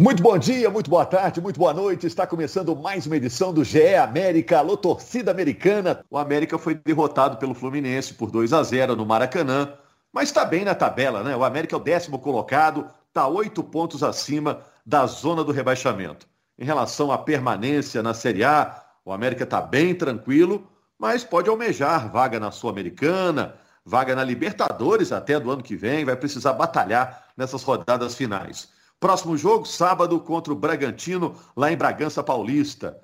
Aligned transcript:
Muito 0.00 0.22
bom 0.22 0.38
dia, 0.38 0.70
muito 0.70 0.88
boa 0.88 1.04
tarde, 1.04 1.40
muito 1.40 1.58
boa 1.58 1.74
noite. 1.74 2.06
Está 2.06 2.24
começando 2.24 2.76
mais 2.76 3.04
uma 3.04 3.16
edição 3.16 3.52
do 3.52 3.64
GE 3.64 3.96
América, 3.96 4.60
alô 4.60 4.76
torcida 4.76 5.32
americana. 5.32 6.04
O 6.08 6.16
América 6.16 6.56
foi 6.56 6.76
derrotado 6.76 7.36
pelo 7.36 7.52
Fluminense 7.52 8.14
por 8.14 8.30
2 8.30 8.52
a 8.52 8.62
0 8.62 8.94
no 8.94 9.04
Maracanã, 9.04 9.72
mas 10.12 10.28
está 10.28 10.44
bem 10.44 10.64
na 10.64 10.72
tabela, 10.72 11.24
né? 11.24 11.34
O 11.34 11.42
América 11.42 11.74
é 11.74 11.78
o 11.78 11.82
décimo 11.82 12.20
colocado, 12.20 12.88
está 13.08 13.26
oito 13.26 13.60
pontos 13.60 14.04
acima 14.04 14.60
da 14.86 15.04
zona 15.04 15.42
do 15.42 15.50
rebaixamento. 15.50 16.28
Em 16.56 16.64
relação 16.64 17.10
à 17.10 17.18
permanência 17.18 18.00
na 18.00 18.14
Série 18.14 18.44
A, 18.44 18.80
o 19.04 19.12
América 19.12 19.42
está 19.42 19.60
bem 19.60 19.96
tranquilo, 19.96 20.64
mas 20.96 21.24
pode 21.24 21.50
almejar 21.50 22.08
vaga 22.08 22.38
na 22.38 22.52
Sul-Americana, 22.52 23.56
vaga 23.84 24.14
na 24.14 24.22
Libertadores 24.22 25.10
até 25.10 25.40
do 25.40 25.50
ano 25.50 25.62
que 25.62 25.74
vem, 25.74 26.04
vai 26.04 26.14
precisar 26.14 26.52
batalhar 26.52 27.30
nessas 27.36 27.64
rodadas 27.64 28.14
finais. 28.14 28.77
Próximo 29.00 29.36
jogo, 29.36 29.64
sábado, 29.64 30.18
contra 30.20 30.52
o 30.52 30.56
Bragantino, 30.56 31.36
lá 31.56 31.70
em 31.70 31.76
Bragança 31.76 32.22
Paulista. 32.22 33.00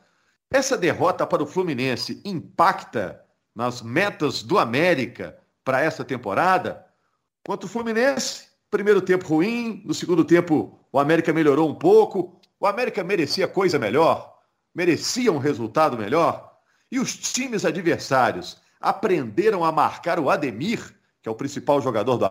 Essa 0.50 0.76
derrota 0.76 1.26
para 1.26 1.42
o 1.42 1.46
Fluminense 1.46 2.20
impacta 2.24 3.24
nas 3.54 3.80
metas 3.80 4.42
do 4.42 4.58
América 4.58 5.38
para 5.64 5.80
essa 5.80 6.04
temporada? 6.04 6.84
Contra 7.46 7.66
o 7.66 7.68
Fluminense, 7.68 8.48
primeiro 8.70 9.00
tempo 9.00 9.26
ruim, 9.26 9.82
no 9.84 9.94
segundo 9.94 10.24
tempo 10.24 10.78
o 10.90 10.98
América 10.98 11.32
melhorou 11.32 11.70
um 11.70 11.74
pouco. 11.74 12.40
O 12.58 12.66
América 12.66 13.04
merecia 13.04 13.46
coisa 13.46 13.78
melhor, 13.78 14.36
merecia 14.74 15.30
um 15.30 15.38
resultado 15.38 15.96
melhor. 15.96 16.58
E 16.90 16.98
os 16.98 17.16
times 17.16 17.64
adversários 17.64 18.60
aprenderam 18.80 19.64
a 19.64 19.70
marcar 19.70 20.18
o 20.18 20.28
Ademir, 20.28 20.94
que 21.22 21.28
é 21.28 21.32
o 21.32 21.36
principal 21.36 21.80
jogador 21.80 22.16
do 22.16 22.30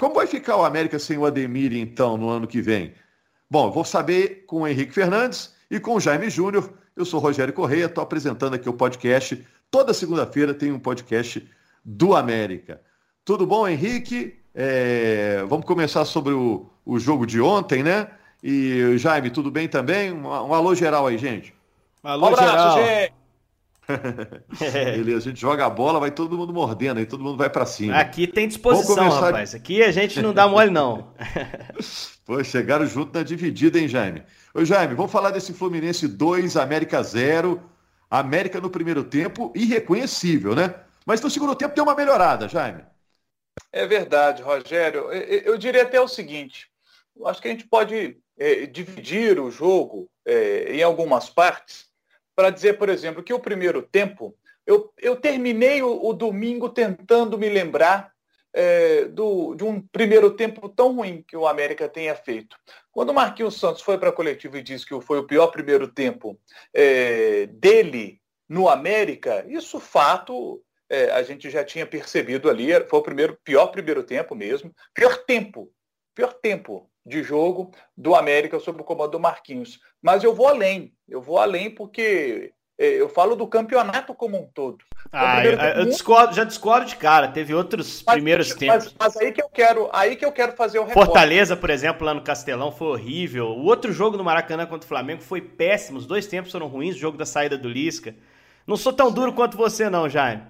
como 0.00 0.14
vai 0.14 0.26
ficar 0.26 0.56
o 0.56 0.64
América 0.64 0.98
sem 0.98 1.18
o 1.18 1.26
Ademir, 1.26 1.74
então, 1.74 2.16
no 2.16 2.30
ano 2.30 2.46
que 2.46 2.62
vem? 2.62 2.94
Bom, 3.50 3.70
vou 3.70 3.84
saber 3.84 4.46
com 4.46 4.62
o 4.62 4.66
Henrique 4.66 4.94
Fernandes 4.94 5.54
e 5.70 5.78
com 5.78 5.94
o 5.94 6.00
Jaime 6.00 6.30
Júnior. 6.30 6.72
Eu 6.96 7.04
sou 7.04 7.20
Rogério 7.20 7.52
Correia, 7.52 7.84
estou 7.84 8.02
apresentando 8.02 8.54
aqui 8.54 8.66
o 8.66 8.72
podcast. 8.72 9.46
Toda 9.70 9.92
segunda-feira 9.92 10.54
tem 10.54 10.72
um 10.72 10.78
podcast 10.78 11.46
do 11.84 12.16
América. 12.16 12.80
Tudo 13.26 13.46
bom, 13.46 13.68
Henrique? 13.68 14.40
É... 14.54 15.44
Vamos 15.46 15.66
começar 15.66 16.06
sobre 16.06 16.32
o, 16.32 16.70
o 16.86 16.98
jogo 16.98 17.26
de 17.26 17.38
ontem, 17.38 17.82
né? 17.82 18.08
E 18.42 18.96
Jaime, 18.96 19.28
tudo 19.28 19.50
bem 19.50 19.68
também? 19.68 20.10
Um, 20.10 20.26
um 20.26 20.54
alô 20.54 20.74
geral 20.74 21.08
aí, 21.08 21.18
gente. 21.18 21.52
Alô, 22.02 22.24
um 22.24 22.32
abraço, 22.32 22.48
geral. 22.48 22.78
gente. 22.78 23.19
Beleza, 24.96 25.18
a 25.18 25.20
gente 25.20 25.40
joga 25.40 25.66
a 25.66 25.70
bola, 25.70 26.00
vai 26.00 26.10
todo 26.10 26.36
mundo 26.36 26.52
mordendo, 26.52 26.98
aí 26.98 27.06
todo 27.06 27.22
mundo 27.22 27.36
vai 27.36 27.50
para 27.50 27.66
cima. 27.66 27.96
Aqui 27.96 28.26
tem 28.26 28.48
disposição, 28.48 28.96
começar... 28.96 29.20
rapaz. 29.20 29.54
Aqui 29.54 29.82
a 29.82 29.90
gente 29.90 30.20
não 30.20 30.32
dá 30.32 30.46
mole, 30.48 30.70
não. 30.70 31.14
Pô, 32.24 32.42
chegaram 32.44 32.86
junto 32.86 33.16
na 33.16 33.24
dividida, 33.24 33.78
hein, 33.78 33.88
Jaime? 33.88 34.22
Ô, 34.54 34.64
Jaime, 34.64 34.94
vamos 34.94 35.12
falar 35.12 35.30
desse 35.30 35.52
Fluminense 35.52 36.06
2, 36.06 36.56
América 36.56 37.02
0. 37.02 37.60
América 38.10 38.60
no 38.60 38.68
primeiro 38.68 39.04
tempo, 39.04 39.52
irreconhecível, 39.54 40.54
né? 40.54 40.74
Mas 41.06 41.20
no 41.20 41.30
segundo 41.30 41.54
tempo 41.54 41.74
deu 41.74 41.84
uma 41.84 41.94
melhorada, 41.94 42.48
Jaime. 42.48 42.82
É 43.72 43.86
verdade, 43.86 44.42
Rogério. 44.42 45.10
Eu 45.12 45.56
diria 45.56 45.82
até 45.82 46.00
o 46.00 46.08
seguinte: 46.08 46.68
acho 47.26 47.40
que 47.40 47.48
a 47.48 47.50
gente 47.50 47.66
pode 47.66 48.18
é, 48.38 48.66
dividir 48.66 49.38
o 49.38 49.50
jogo 49.50 50.10
é, 50.24 50.76
em 50.76 50.82
algumas 50.82 51.28
partes 51.28 51.89
para 52.40 52.48
dizer, 52.48 52.78
por 52.78 52.88
exemplo, 52.88 53.22
que 53.22 53.34
o 53.34 53.38
primeiro 53.38 53.82
tempo, 53.82 54.34
eu, 54.66 54.90
eu 54.96 55.14
terminei 55.14 55.82
o, 55.82 56.06
o 56.06 56.14
domingo 56.14 56.70
tentando 56.70 57.36
me 57.36 57.50
lembrar 57.50 58.10
é, 58.50 59.04
do, 59.04 59.54
de 59.54 59.62
um 59.62 59.78
primeiro 59.78 60.30
tempo 60.34 60.66
tão 60.70 60.96
ruim 60.96 61.22
que 61.28 61.36
o 61.36 61.46
América 61.46 61.86
tenha 61.86 62.14
feito. 62.14 62.56
Quando 62.90 63.10
o 63.10 63.14
Marquinhos 63.14 63.60
Santos 63.60 63.82
foi 63.82 63.98
para 63.98 64.08
a 64.08 64.12
coletiva 64.12 64.56
e 64.56 64.62
disse 64.62 64.86
que 64.86 64.98
foi 65.02 65.18
o 65.18 65.26
pior 65.26 65.48
primeiro 65.48 65.86
tempo 65.86 66.40
é, 66.72 67.44
dele 67.44 68.18
no 68.48 68.70
América, 68.70 69.44
isso 69.46 69.78
fato 69.78 70.62
é, 70.88 71.10
a 71.10 71.22
gente 71.22 71.50
já 71.50 71.62
tinha 71.62 71.84
percebido 71.84 72.48
ali, 72.48 72.68
foi 72.88 73.00
o 73.00 73.02
primeiro 73.02 73.38
pior 73.44 73.66
primeiro 73.66 74.02
tempo 74.02 74.34
mesmo, 74.34 74.74
pior 74.94 75.14
tempo, 75.26 75.70
pior 76.14 76.32
tempo 76.32 76.89
de 77.04 77.22
jogo 77.22 77.72
do 77.96 78.14
América 78.14 78.58
sob 78.58 78.80
o 78.80 78.84
comando 78.84 79.12
do 79.12 79.20
Marquinhos. 79.20 79.80
Mas 80.02 80.22
eu 80.22 80.34
vou 80.34 80.48
além, 80.48 80.92
eu 81.08 81.20
vou 81.20 81.38
além 81.38 81.70
porque 81.70 82.52
é, 82.80 82.86
eu 82.98 83.10
falo 83.10 83.36
do 83.36 83.46
campeonato 83.46 84.14
como 84.14 84.38
um 84.38 84.46
todo. 84.46 84.78
Ah, 85.12 85.44
eu, 85.44 85.52
eu 85.52 85.84
discordo, 85.84 86.34
já 86.34 86.44
discordo 86.44 86.86
de 86.86 86.96
cara. 86.96 87.28
Teve 87.28 87.54
outros 87.54 88.02
mas, 88.06 88.14
primeiros 88.14 88.54
tempos. 88.54 88.94
Mas, 88.98 89.14
mas, 89.14 89.16
aí 89.18 89.32
que 89.32 89.42
eu 89.42 89.50
quero, 89.50 89.90
aí 89.92 90.16
que 90.16 90.24
eu 90.24 90.32
quero 90.32 90.52
fazer 90.52 90.78
o 90.78 90.84
recorte. 90.84 91.06
Fortaleza, 91.06 91.54
por 91.54 91.68
exemplo, 91.68 92.06
lá 92.06 92.14
no 92.14 92.22
Castelão 92.22 92.72
foi 92.72 92.88
horrível. 92.88 93.48
O 93.48 93.64
outro 93.64 93.92
jogo 93.92 94.16
no 94.16 94.24
Maracanã 94.24 94.64
contra 94.66 94.86
o 94.86 94.88
Flamengo 94.88 95.20
foi 95.20 95.42
péssimo. 95.42 95.98
Os 95.98 96.06
dois 96.06 96.26
tempos 96.26 96.52
foram 96.52 96.68
ruins. 96.68 96.96
O 96.96 96.98
jogo 96.98 97.18
da 97.18 97.26
saída 97.26 97.58
do 97.58 97.68
Lisca. 97.68 98.14
Não 98.66 98.78
sou 98.78 98.94
tão 98.94 99.12
duro 99.12 99.34
quanto 99.34 99.58
você, 99.58 99.90
não, 99.90 100.08
Jaime. 100.08 100.42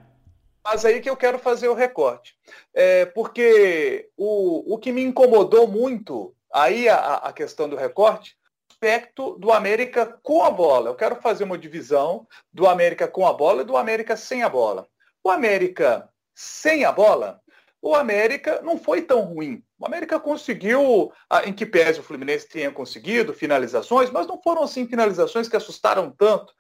Mas 0.63 0.85
aí 0.85 1.01
que 1.01 1.11
eu 1.11 1.17
quero 1.17 1.39
fazer 1.39 1.69
o 1.69 1.75
recorte. 1.75 2.37
É, 2.73 3.07
porque 3.07 4.09
o, 4.17 4.75
o 4.75 4.79
que 4.79 4.93
me 4.93 5.03
incomodou 5.03 5.67
muito 5.67 6.33
Aí 6.53 6.89
a, 6.89 7.15
a 7.17 7.33
questão 7.33 7.69
do 7.69 7.77
recorte, 7.77 8.37
aspecto 8.71 9.39
do 9.39 9.53
América 9.53 10.19
com 10.23 10.43
a 10.43 10.51
bola. 10.51 10.91
Eu 10.91 10.95
quero 10.95 11.17
fazer 11.17 11.45
uma 11.45 11.59
divisão 11.59 12.27
do 12.53 12.67
América 12.67 13.07
com 13.07 13.27
a 13.27 13.33
bola 13.33 13.63
e 13.63 13.65
do 13.65 13.77
América 13.77 14.17
sem 14.17 14.43
a 14.43 14.49
bola. 14.49 14.87
O 15.23 15.31
América 15.31 16.09
sem 16.35 16.85
a 16.87 16.93
bola, 16.93 17.41
o 17.83 17.95
América 17.95 18.61
não 18.63 18.79
foi 18.79 19.03
tão 19.03 19.21
ruim. 19.23 19.63
O 19.79 19.87
América 19.87 20.21
conseguiu, 20.21 21.13
em 21.45 21.53
que 21.53 21.65
pese 21.65 22.01
o 22.01 22.03
Fluminense 22.03 22.49
tenha 22.49 22.71
conseguido 22.71 23.33
finalizações, 23.33 24.11
mas 24.11 24.27
não 24.27 24.41
foram 24.41 24.63
assim 24.63 24.87
finalizações 24.87 25.49
que 25.49 25.57
assustaram 25.57 26.11
tanto. 26.11 26.53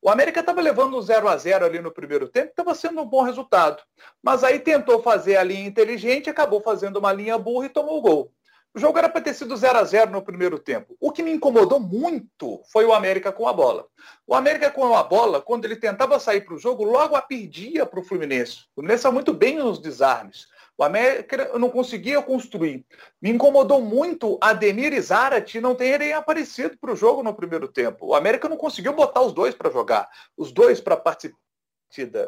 O 0.00 0.08
América 0.08 0.38
estava 0.38 0.60
levando 0.60 0.96
um 0.96 1.02
0 1.02 1.28
a 1.28 1.36
0 1.36 1.64
ali 1.64 1.80
no 1.80 1.92
primeiro 1.92 2.28
tempo, 2.28 2.50
estava 2.50 2.74
sendo 2.74 3.00
um 3.00 3.06
bom 3.06 3.22
resultado. 3.22 3.82
Mas 4.22 4.44
aí 4.44 4.60
tentou 4.60 5.02
fazer 5.02 5.36
a 5.36 5.42
linha 5.42 5.66
inteligente, 5.66 6.30
acabou 6.30 6.60
fazendo 6.60 6.98
uma 6.98 7.12
linha 7.12 7.36
burra 7.36 7.66
e 7.66 7.70
tomou 7.70 7.98
o 7.98 8.02
gol. 8.02 8.32
O 8.74 8.78
jogo 8.78 8.98
era 8.98 9.08
para 9.08 9.20
ter 9.20 9.34
sido 9.34 9.56
0 9.56 9.78
a 9.78 9.84
0 9.84 10.10
no 10.10 10.22
primeiro 10.22 10.58
tempo. 10.58 10.96
O 11.00 11.10
que 11.10 11.22
me 11.22 11.32
incomodou 11.32 11.80
muito 11.80 12.62
foi 12.70 12.84
o 12.84 12.92
América 12.92 13.32
com 13.32 13.48
a 13.48 13.52
bola. 13.52 13.86
O 14.26 14.34
América 14.34 14.70
com 14.70 14.94
a 14.94 15.02
bola, 15.02 15.40
quando 15.40 15.64
ele 15.64 15.76
tentava 15.76 16.20
sair 16.20 16.42
para 16.42 16.54
o 16.54 16.58
jogo, 16.58 16.84
logo 16.84 17.16
a 17.16 17.22
perdia 17.22 17.86
para 17.86 17.98
o 17.98 18.04
Fluminense. 18.04 18.66
O 18.70 18.74
Fluminense 18.76 19.00
estava 19.00 19.14
muito 19.14 19.32
bem 19.32 19.56
nos 19.56 19.80
desarmes. 19.80 20.46
O 20.76 20.84
América 20.84 21.58
não 21.58 21.70
conseguia 21.70 22.22
construir. 22.22 22.86
Me 23.20 23.30
incomodou 23.30 23.80
muito 23.80 24.38
Ademir 24.40 24.92
e 24.92 25.00
Zarate 25.00 25.60
não 25.60 25.74
terem 25.74 26.12
aparecido 26.12 26.78
para 26.78 26.92
o 26.92 26.96
jogo 26.96 27.22
no 27.22 27.34
primeiro 27.34 27.66
tempo. 27.66 28.06
O 28.06 28.14
América 28.14 28.48
não 28.48 28.56
conseguiu 28.56 28.92
botar 28.92 29.22
os 29.22 29.32
dois 29.32 29.56
para 29.56 29.72
jogar, 29.72 30.08
os 30.36 30.52
dois 30.52 30.80
para 30.80 30.96
participar. 30.96 31.47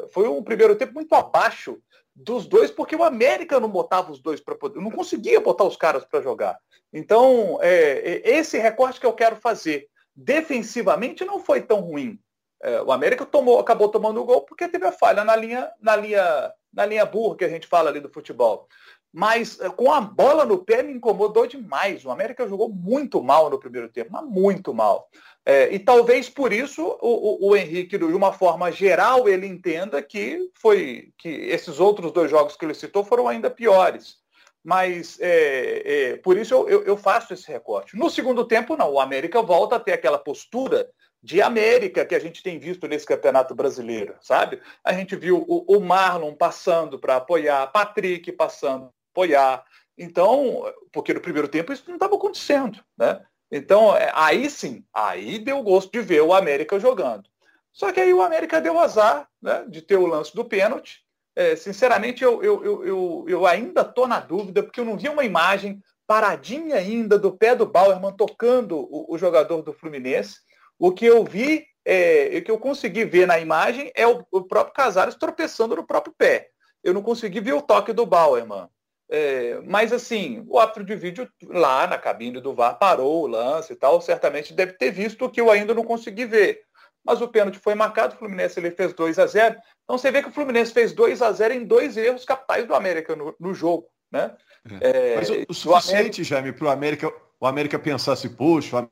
Foi 0.09 0.27
um 0.27 0.43
primeiro 0.43 0.75
tempo 0.75 0.93
muito 0.93 1.13
abaixo 1.13 1.81
dos 2.15 2.45
dois, 2.45 2.69
porque 2.69 2.95
o 2.95 3.03
América 3.03 3.59
não 3.59 3.69
botava 3.69 4.11
os 4.11 4.19
dois 4.19 4.41
para 4.41 4.55
poder, 4.55 4.79
não 4.81 4.91
conseguia 4.91 5.39
botar 5.39 5.63
os 5.63 5.77
caras 5.77 6.05
para 6.05 6.21
jogar. 6.21 6.57
Então, 6.93 7.57
é, 7.61 7.71
é, 7.71 8.29
esse 8.37 8.57
recorte 8.57 8.99
que 8.99 9.05
eu 9.05 9.13
quero 9.13 9.35
fazer. 9.37 9.87
Defensivamente 10.13 11.23
não 11.23 11.39
foi 11.39 11.61
tão 11.61 11.79
ruim. 11.79 12.19
É, 12.61 12.81
o 12.81 12.91
América 12.91 13.25
tomou, 13.25 13.59
acabou 13.59 13.87
tomando 13.89 14.21
o 14.21 14.25
gol 14.25 14.41
porque 14.41 14.67
teve 14.67 14.85
a 14.85 14.91
falha 14.91 15.23
na 15.23 15.35
linha, 15.35 15.71
na 15.79 15.95
linha, 15.95 16.53
na 16.71 16.85
linha 16.85 17.05
burra 17.05 17.37
que 17.37 17.45
a 17.45 17.49
gente 17.49 17.65
fala 17.65 17.89
ali 17.89 17.99
do 17.99 18.11
futebol. 18.11 18.67
Mas 19.13 19.59
é, 19.59 19.69
com 19.69 19.91
a 19.91 19.99
bola 19.99 20.45
no 20.45 20.57
pé 20.57 20.81
me 20.81 20.93
incomodou 20.93 21.45
demais. 21.45 22.05
O 22.05 22.11
América 22.11 22.47
jogou 22.47 22.69
muito 22.69 23.21
mal 23.21 23.49
no 23.49 23.59
primeiro 23.59 23.89
tempo, 23.89 24.11
mas 24.11 24.23
muito 24.25 24.73
mal. 24.73 25.09
É, 25.45 25.73
e 25.73 25.79
talvez 25.79 26.29
por 26.29 26.53
isso 26.53 26.83
o, 27.01 27.47
o, 27.47 27.49
o, 27.49 27.55
Henrique, 27.55 27.97
de 27.97 28.03
uma 28.05 28.31
forma 28.31 28.71
geral, 28.71 29.27
ele 29.27 29.47
entenda 29.47 30.01
que 30.01 30.49
foi 30.61 31.11
que 31.17 31.27
esses 31.27 31.79
outros 31.79 32.11
dois 32.11 32.29
jogos 32.29 32.55
que 32.55 32.63
ele 32.63 32.73
citou 32.73 33.03
foram 33.03 33.27
ainda 33.27 33.49
piores. 33.49 34.21
Mas 34.63 35.17
é, 35.19 36.11
é, 36.11 36.17
por 36.17 36.37
isso 36.37 36.53
eu, 36.53 36.69
eu, 36.69 36.83
eu, 36.83 36.97
faço 36.97 37.33
esse 37.33 37.51
recorte. 37.51 37.97
No 37.97 38.09
segundo 38.09 38.45
tempo, 38.45 38.77
não. 38.77 38.91
O 38.91 38.99
América 38.99 39.41
volta 39.41 39.75
a 39.75 39.79
ter 39.79 39.93
aquela 39.93 40.19
postura 40.19 40.87
de 41.23 41.41
América 41.41 42.05
que 42.05 42.15
a 42.15 42.19
gente 42.19 42.41
tem 42.41 42.59
visto 42.59 42.87
nesse 42.87 43.05
campeonato 43.05 43.53
brasileiro, 43.53 44.15
sabe? 44.21 44.61
A 44.83 44.93
gente 44.93 45.15
viu 45.15 45.43
o, 45.47 45.77
o 45.77 45.79
Marlon 45.79 46.33
passando 46.33 46.99
para 46.99 47.17
apoiar, 47.17 47.67
Patrick 47.71 48.31
passando 48.31 48.91
apoiar. 49.11 49.63
Então, 49.97 50.63
porque 50.91 51.13
no 51.13 51.21
primeiro 51.21 51.47
tempo 51.47 51.71
isso 51.71 51.83
não 51.87 51.95
estava 51.95 52.15
acontecendo, 52.15 52.83
né? 52.97 53.21
Então, 53.51 53.95
é, 53.95 54.11
aí 54.15 54.49
sim, 54.49 54.83
aí 54.93 55.37
deu 55.37 55.61
gosto 55.61 55.91
de 55.91 56.01
ver 56.01 56.21
o 56.21 56.33
América 56.33 56.79
jogando. 56.79 57.29
Só 57.73 57.91
que 57.91 57.99
aí 57.99 58.13
o 58.13 58.21
América 58.21 58.61
deu 58.61 58.79
azar 58.79 59.27
né, 59.41 59.65
de 59.67 59.81
ter 59.81 59.97
o 59.97 60.05
lance 60.05 60.33
do 60.33 60.45
pênalti. 60.45 61.01
É, 61.35 61.55
sinceramente, 61.55 62.23
eu, 62.23 62.41
eu, 62.43 62.85
eu, 62.85 63.25
eu, 63.27 63.45
ainda 63.45 63.81
estou 63.81 64.07
na 64.07 64.19
dúvida, 64.19 64.61
porque 64.63 64.79
eu 64.79 64.85
não 64.85 64.97
vi 64.97 65.07
uma 65.07 65.23
imagem 65.23 65.81
paradinha 66.05 66.75
ainda 66.75 67.17
do 67.17 67.31
pé 67.31 67.55
do 67.55 67.65
Bauerman 67.65 68.13
tocando 68.13 68.77
o, 68.77 69.13
o 69.13 69.17
jogador 69.17 69.61
do 69.61 69.71
Fluminense. 69.71 70.39
O 70.77 70.91
que 70.91 71.05
eu 71.05 71.23
vi, 71.23 71.65
é, 71.85 72.37
o 72.37 72.43
que 72.43 72.51
eu 72.51 72.57
consegui 72.57 73.05
ver 73.05 73.25
na 73.25 73.39
imagem 73.39 73.91
é 73.95 74.05
o, 74.05 74.25
o 74.31 74.43
próprio 74.43 74.73
Casares 74.73 75.15
tropeçando 75.15 75.75
no 75.75 75.87
próprio 75.87 76.13
pé. 76.17 76.49
Eu 76.83 76.93
não 76.93 77.01
consegui 77.01 77.39
ver 77.39 77.53
o 77.53 77.61
toque 77.61 77.93
do 77.93 78.05
Bauerman. 78.05 78.67
É, 79.13 79.59
mas 79.65 79.91
assim, 79.91 80.41
o 80.47 80.57
árbitro 80.57 80.85
de 80.85 80.95
vídeo 80.95 81.29
lá 81.43 81.85
na 81.85 81.97
cabine 81.97 82.39
do 82.39 82.53
VAR 82.53 82.79
parou 82.79 83.23
o 83.23 83.27
lance 83.27 83.73
e 83.73 83.75
tal, 83.75 83.99
certamente 83.99 84.53
deve 84.53 84.71
ter 84.71 84.89
visto 84.89 85.25
o 85.25 85.29
que 85.29 85.41
eu 85.41 85.51
ainda 85.51 85.73
não 85.73 85.83
consegui 85.83 86.23
ver. 86.23 86.61
Mas 87.03 87.19
o 87.19 87.27
pênalti 87.27 87.59
foi 87.59 87.75
marcado, 87.75 88.15
o 88.15 88.17
Fluminense 88.17 88.57
ele 88.57 88.71
fez 88.71 88.93
2 88.93 89.19
a 89.19 89.25
0 89.25 89.57
Então 89.83 89.97
você 89.97 90.09
vê 90.11 90.21
que 90.21 90.29
o 90.29 90.31
Fluminense 90.31 90.71
fez 90.71 90.93
2 90.93 91.21
a 91.21 91.29
0 91.29 91.53
em 91.53 91.65
dois 91.65 91.97
erros 91.97 92.23
capitais 92.23 92.65
do 92.65 92.73
América 92.73 93.13
no, 93.13 93.35
no 93.37 93.53
jogo. 93.53 93.85
Né? 94.09 94.33
É. 94.79 94.89
É, 94.89 95.15
mas 95.17 95.29
o, 95.29 95.45
o 95.49 95.53
suficiente, 95.53 95.97
América... 95.97 96.23
Jaime, 96.23 96.53
para 96.53 96.65
o 96.67 96.69
América, 96.69 97.13
o 97.37 97.45
América 97.45 97.77
pensasse, 97.77 98.29
poxa, 98.29 98.87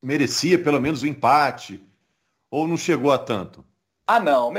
merecia 0.00 0.62
pelo 0.62 0.80
menos 0.80 1.02
o 1.02 1.06
um 1.06 1.08
empate, 1.08 1.84
ou 2.48 2.68
não 2.68 2.76
chegou 2.76 3.10
a 3.10 3.18
tanto? 3.18 3.64
Ah, 4.06 4.20
não. 4.20 4.52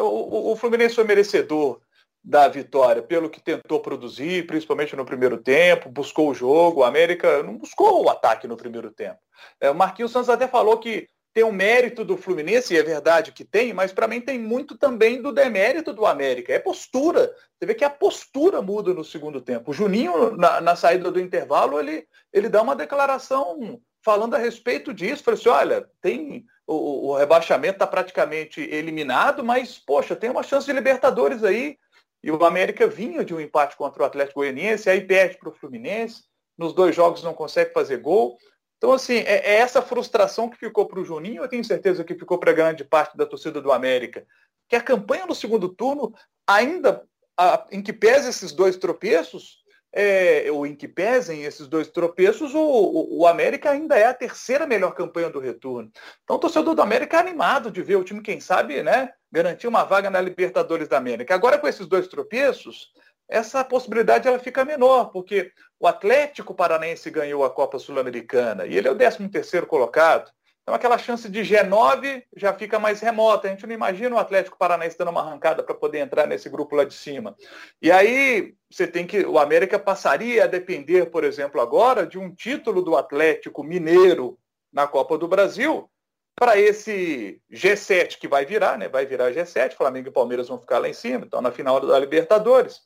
O, 0.00 0.52
o 0.52 0.56
Fluminense 0.56 0.94
foi 0.94 1.04
merecedor 1.04 1.78
da 2.26 2.48
vitória 2.48 3.00
pelo 3.00 3.30
que 3.30 3.40
tentou 3.40 3.78
produzir, 3.78 4.48
principalmente 4.48 4.96
no 4.96 5.04
primeiro 5.04 5.38
tempo, 5.38 5.88
buscou 5.88 6.28
o 6.28 6.34
jogo. 6.34 6.80
O 6.80 6.84
América 6.84 7.40
não 7.44 7.56
buscou 7.56 8.04
o 8.04 8.10
ataque 8.10 8.48
no 8.48 8.56
primeiro 8.56 8.90
tempo. 8.90 9.20
É, 9.60 9.70
o 9.70 9.74
Marquinhos 9.76 10.10
Santos 10.10 10.28
até 10.28 10.48
falou 10.48 10.76
que 10.78 11.06
tem 11.32 11.44
um 11.44 11.52
mérito 11.52 12.04
do 12.04 12.16
Fluminense, 12.16 12.74
e 12.74 12.78
é 12.78 12.82
verdade 12.82 13.30
que 13.30 13.44
tem, 13.44 13.72
mas 13.72 13.92
para 13.92 14.08
mim 14.08 14.20
tem 14.20 14.40
muito 14.40 14.76
também 14.76 15.22
do 15.22 15.30
demérito 15.30 15.92
do 15.92 16.04
América. 16.04 16.52
É 16.52 16.58
postura. 16.58 17.32
Você 17.58 17.66
vê 17.66 17.74
que 17.74 17.84
a 17.84 17.90
postura 17.90 18.60
muda 18.60 18.92
no 18.92 19.04
segundo 19.04 19.40
tempo. 19.40 19.70
O 19.70 19.74
Juninho, 19.74 20.36
na, 20.36 20.60
na 20.60 20.74
saída 20.74 21.12
do 21.12 21.20
intervalo, 21.20 21.78
ele, 21.78 22.08
ele 22.32 22.48
dá 22.48 22.60
uma 22.60 22.74
declaração 22.74 23.80
falando 24.04 24.34
a 24.34 24.38
respeito 24.38 24.92
disso. 24.92 25.22
Falou 25.22 25.38
assim, 25.38 25.48
olha, 25.48 25.88
tem 26.00 26.44
o, 26.66 27.10
o 27.10 27.16
rebaixamento 27.16 27.74
está 27.74 27.86
praticamente 27.86 28.60
eliminado, 28.60 29.44
mas, 29.44 29.78
poxa, 29.78 30.16
tem 30.16 30.28
uma 30.28 30.42
chance 30.42 30.66
de 30.66 30.72
Libertadores 30.72 31.44
aí. 31.44 31.78
E 32.26 32.30
o 32.32 32.44
América 32.44 32.88
vinha 32.88 33.24
de 33.24 33.32
um 33.32 33.40
empate 33.40 33.76
contra 33.76 34.02
o 34.02 34.04
Atlético 34.04 34.40
Goianiense, 34.40 34.90
aí 34.90 35.00
perde 35.00 35.38
para 35.38 35.48
o 35.48 35.52
Fluminense, 35.52 36.24
nos 36.58 36.72
dois 36.72 36.92
jogos 36.92 37.22
não 37.22 37.32
consegue 37.32 37.72
fazer 37.72 37.98
gol. 37.98 38.36
Então, 38.78 38.92
assim, 38.92 39.18
é, 39.18 39.36
é 39.46 39.54
essa 39.58 39.80
frustração 39.80 40.50
que 40.50 40.58
ficou 40.58 40.86
para 40.86 40.98
o 40.98 41.04
Juninho, 41.04 41.44
eu 41.44 41.48
tenho 41.48 41.64
certeza 41.64 42.02
que 42.02 42.16
ficou 42.16 42.36
para 42.36 42.52
grande 42.52 42.82
parte 42.82 43.16
da 43.16 43.24
torcida 43.24 43.60
do 43.60 43.70
América, 43.70 44.26
que 44.68 44.74
a 44.74 44.80
campanha 44.80 45.24
no 45.24 45.36
segundo 45.36 45.68
turno, 45.68 46.12
ainda 46.44 47.04
a, 47.38 47.64
em 47.70 47.80
que 47.80 47.92
pese 47.92 48.28
esses 48.28 48.50
dois 48.50 48.76
tropeços, 48.76 49.58
é, 49.92 50.50
ou 50.50 50.66
em 50.66 50.74
que 50.74 50.88
pesem 50.88 51.44
esses 51.44 51.68
dois 51.68 51.86
tropeços, 51.88 52.52
o, 52.56 52.58
o, 52.58 53.20
o, 53.20 53.26
América 53.28 53.70
ainda 53.70 53.96
é 53.96 54.04
a 54.04 54.12
terceira 54.12 54.66
melhor 54.66 54.96
campanha 54.96 55.30
do 55.30 55.38
retorno. 55.38 55.92
Então 56.24 56.34
o 56.34 56.40
torcedor 56.40 56.74
do 56.74 56.82
América 56.82 57.18
é 57.18 57.20
animado 57.20 57.70
de 57.70 57.82
ver 57.82 57.94
o 57.94 58.02
time, 58.04 58.20
quem 58.20 58.40
sabe, 58.40 58.82
né, 58.82 59.12
garantir 59.36 59.68
uma 59.68 59.84
vaga 59.84 60.08
na 60.08 60.18
Libertadores 60.18 60.88
da 60.88 60.96
América. 60.96 61.34
Agora 61.34 61.58
com 61.58 61.68
esses 61.68 61.86
dois 61.86 62.08
tropeços, 62.08 62.90
essa 63.28 63.62
possibilidade 63.62 64.26
ela 64.26 64.38
fica 64.38 64.64
menor, 64.64 65.10
porque 65.10 65.52
o 65.78 65.86
Atlético 65.86 66.54
Paranaense 66.54 67.10
ganhou 67.10 67.44
a 67.44 67.50
Copa 67.50 67.78
Sul-Americana 67.78 68.64
e 68.64 68.74
ele 68.74 68.88
é 68.88 68.90
o 68.90 68.96
13 68.96 69.28
terceiro 69.28 69.66
colocado. 69.66 70.30
Então 70.62 70.74
aquela 70.74 70.96
chance 70.96 71.28
de 71.28 71.42
G9 71.42 72.24
já 72.34 72.54
fica 72.54 72.78
mais 72.78 73.00
remota. 73.00 73.46
A 73.46 73.50
gente 73.50 73.66
não 73.66 73.74
imagina 73.74 74.16
o 74.16 74.18
Atlético 74.18 74.56
Paranaense 74.56 74.96
dando 74.96 75.10
uma 75.10 75.20
arrancada 75.20 75.62
para 75.62 75.74
poder 75.74 75.98
entrar 75.98 76.26
nesse 76.26 76.48
grupo 76.48 76.74
lá 76.74 76.84
de 76.84 76.94
cima. 76.94 77.36
E 77.80 77.92
aí 77.92 78.54
você 78.70 78.86
tem 78.86 79.06
que. 79.06 79.20
O 79.26 79.38
América 79.38 79.78
passaria 79.78 80.44
a 80.44 80.48
depender, 80.48 81.10
por 81.10 81.24
exemplo, 81.24 81.60
agora, 81.60 82.06
de 82.06 82.18
um 82.18 82.34
título 82.34 82.80
do 82.82 82.96
Atlético 82.96 83.62
Mineiro 83.62 84.38
na 84.72 84.86
Copa 84.86 85.18
do 85.18 85.28
Brasil 85.28 85.88
para 86.38 86.58
esse 86.58 87.40
G7 87.50 88.18
que 88.18 88.28
vai 88.28 88.44
virar, 88.44 88.76
né? 88.78 88.88
Vai 88.88 89.06
virar 89.06 89.32
G7, 89.32 89.72
Flamengo 89.72 90.08
e 90.08 90.12
Palmeiras 90.12 90.48
vão 90.48 90.58
ficar 90.58 90.78
lá 90.78 90.88
em 90.88 90.92
cima, 90.92 91.24
então 91.26 91.40
na 91.40 91.50
final 91.50 91.80
da 91.80 91.98
Libertadores 91.98 92.80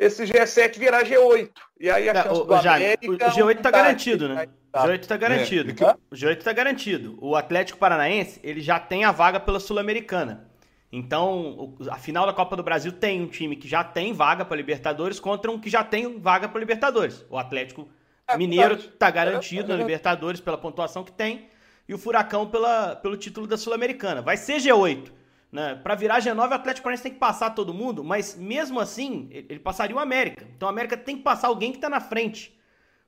esse 0.00 0.24
G7 0.24 0.78
virar 0.78 1.04
G8. 1.04 1.50
E 1.78 1.90
aí 1.90 2.08
a 2.08 2.12
é, 2.12 2.22
chance 2.22 2.40
o, 2.40 2.44
do 2.44 2.54
América... 2.54 3.28
O 3.28 3.30
G8 3.30 3.56
está 3.58 3.70
garantido, 3.70 4.28
né? 4.30 4.48
O 4.72 4.78
G8 4.78 5.00
está 5.00 5.16
garantido. 5.18 5.84
É. 5.84 5.96
O 6.10 6.14
G8 6.14 6.38
está 6.38 6.52
garantido. 6.54 7.18
O 7.20 7.36
Atlético 7.36 7.78
Paranaense, 7.78 8.40
ele 8.42 8.62
já 8.62 8.80
tem 8.80 9.04
a 9.04 9.12
vaga 9.12 9.38
pela 9.38 9.60
Sul-Americana. 9.60 10.48
Então, 10.90 11.76
a 11.90 11.98
final 11.98 12.24
da 12.24 12.32
Copa 12.32 12.56
do 12.56 12.62
Brasil 12.62 12.92
tem 12.92 13.20
um 13.20 13.26
time 13.26 13.56
que 13.56 13.68
já 13.68 13.84
tem 13.84 14.14
vaga 14.14 14.42
para 14.42 14.56
Libertadores 14.56 15.20
contra 15.20 15.50
um 15.50 15.60
que 15.60 15.68
já 15.68 15.84
tem 15.84 16.18
vaga 16.18 16.48
para 16.48 16.58
Libertadores. 16.58 17.24
O 17.28 17.36
Atlético 17.36 17.86
é, 18.26 18.38
Mineiro 18.38 18.76
está 18.76 19.10
garantido 19.10 19.68
na 19.68 19.76
Libertadores 19.76 20.40
pela 20.40 20.56
pontuação 20.56 21.04
que 21.04 21.12
tem 21.12 21.49
e 21.90 21.94
o 21.94 21.98
Furacão 21.98 22.46
pela, 22.46 22.94
pelo 22.94 23.16
título 23.16 23.48
da 23.48 23.56
Sul-Americana. 23.56 24.22
Vai 24.22 24.36
ser 24.36 24.58
G8. 24.58 25.10
Né? 25.50 25.74
Para 25.74 25.96
virar 25.96 26.20
G9, 26.20 26.36
o 26.48 26.54
Atlético 26.54 26.84
Paranaense 26.84 27.02
tem 27.02 27.12
que 27.12 27.18
passar 27.18 27.50
todo 27.50 27.74
mundo, 27.74 28.04
mas 28.04 28.36
mesmo 28.36 28.78
assim, 28.78 29.26
ele 29.32 29.58
passaria 29.58 29.96
o 29.96 29.98
América. 29.98 30.46
Então 30.56 30.68
o 30.68 30.70
América 30.70 30.96
tem 30.96 31.16
que 31.16 31.24
passar 31.24 31.48
alguém 31.48 31.72
que 31.72 31.78
está 31.78 31.88
na 31.88 31.98
frente, 31.98 32.56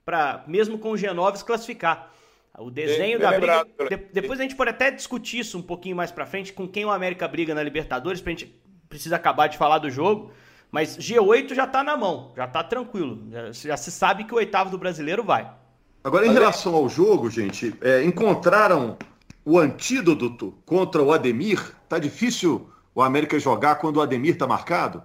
para 0.04 0.42
mesmo 0.48 0.80
com 0.80 0.90
o 0.90 0.94
G9 0.94 1.36
se 1.36 1.44
classificar. 1.44 2.10
O 2.58 2.72
desenho 2.72 3.20
bem, 3.20 3.30
da 3.30 3.30
bem 3.30 3.40
briga. 3.40 3.88
De, 3.88 3.96
depois 4.12 4.40
a 4.40 4.42
gente 4.42 4.56
pode 4.56 4.70
até 4.70 4.90
discutir 4.90 5.38
isso 5.38 5.56
um 5.56 5.62
pouquinho 5.62 5.94
mais 5.94 6.10
para 6.10 6.26
frente, 6.26 6.52
com 6.52 6.66
quem 6.66 6.84
o 6.84 6.90
América 6.90 7.28
briga 7.28 7.54
na 7.54 7.62
Libertadores, 7.62 8.20
pra 8.20 8.30
gente 8.30 8.52
precisa 8.88 9.14
acabar 9.14 9.46
de 9.46 9.56
falar 9.56 9.78
do 9.78 9.88
jogo. 9.88 10.32
Mas 10.72 10.98
G8 10.98 11.54
já 11.54 11.68
tá 11.68 11.84
na 11.84 11.96
mão, 11.96 12.32
já 12.36 12.48
tá 12.48 12.64
tranquilo. 12.64 13.30
Já, 13.30 13.52
já 13.52 13.76
se 13.76 13.92
sabe 13.92 14.24
que 14.24 14.34
o 14.34 14.38
oitavo 14.38 14.70
do 14.70 14.78
brasileiro 14.78 15.22
vai. 15.22 15.61
Agora, 16.04 16.26
em 16.26 16.32
relação 16.32 16.74
ao 16.74 16.88
jogo, 16.88 17.30
gente, 17.30 17.72
é, 17.80 18.02
encontraram 18.02 18.96
o 19.44 19.58
antídoto 19.58 20.54
contra 20.66 21.02
o 21.02 21.12
Ademir? 21.12 21.60
Tá 21.88 21.98
difícil 21.98 22.68
o 22.94 23.02
América 23.02 23.38
jogar 23.38 23.76
quando 23.76 23.98
o 23.98 24.00
Ademir 24.00 24.36
tá 24.36 24.46
marcado? 24.46 25.02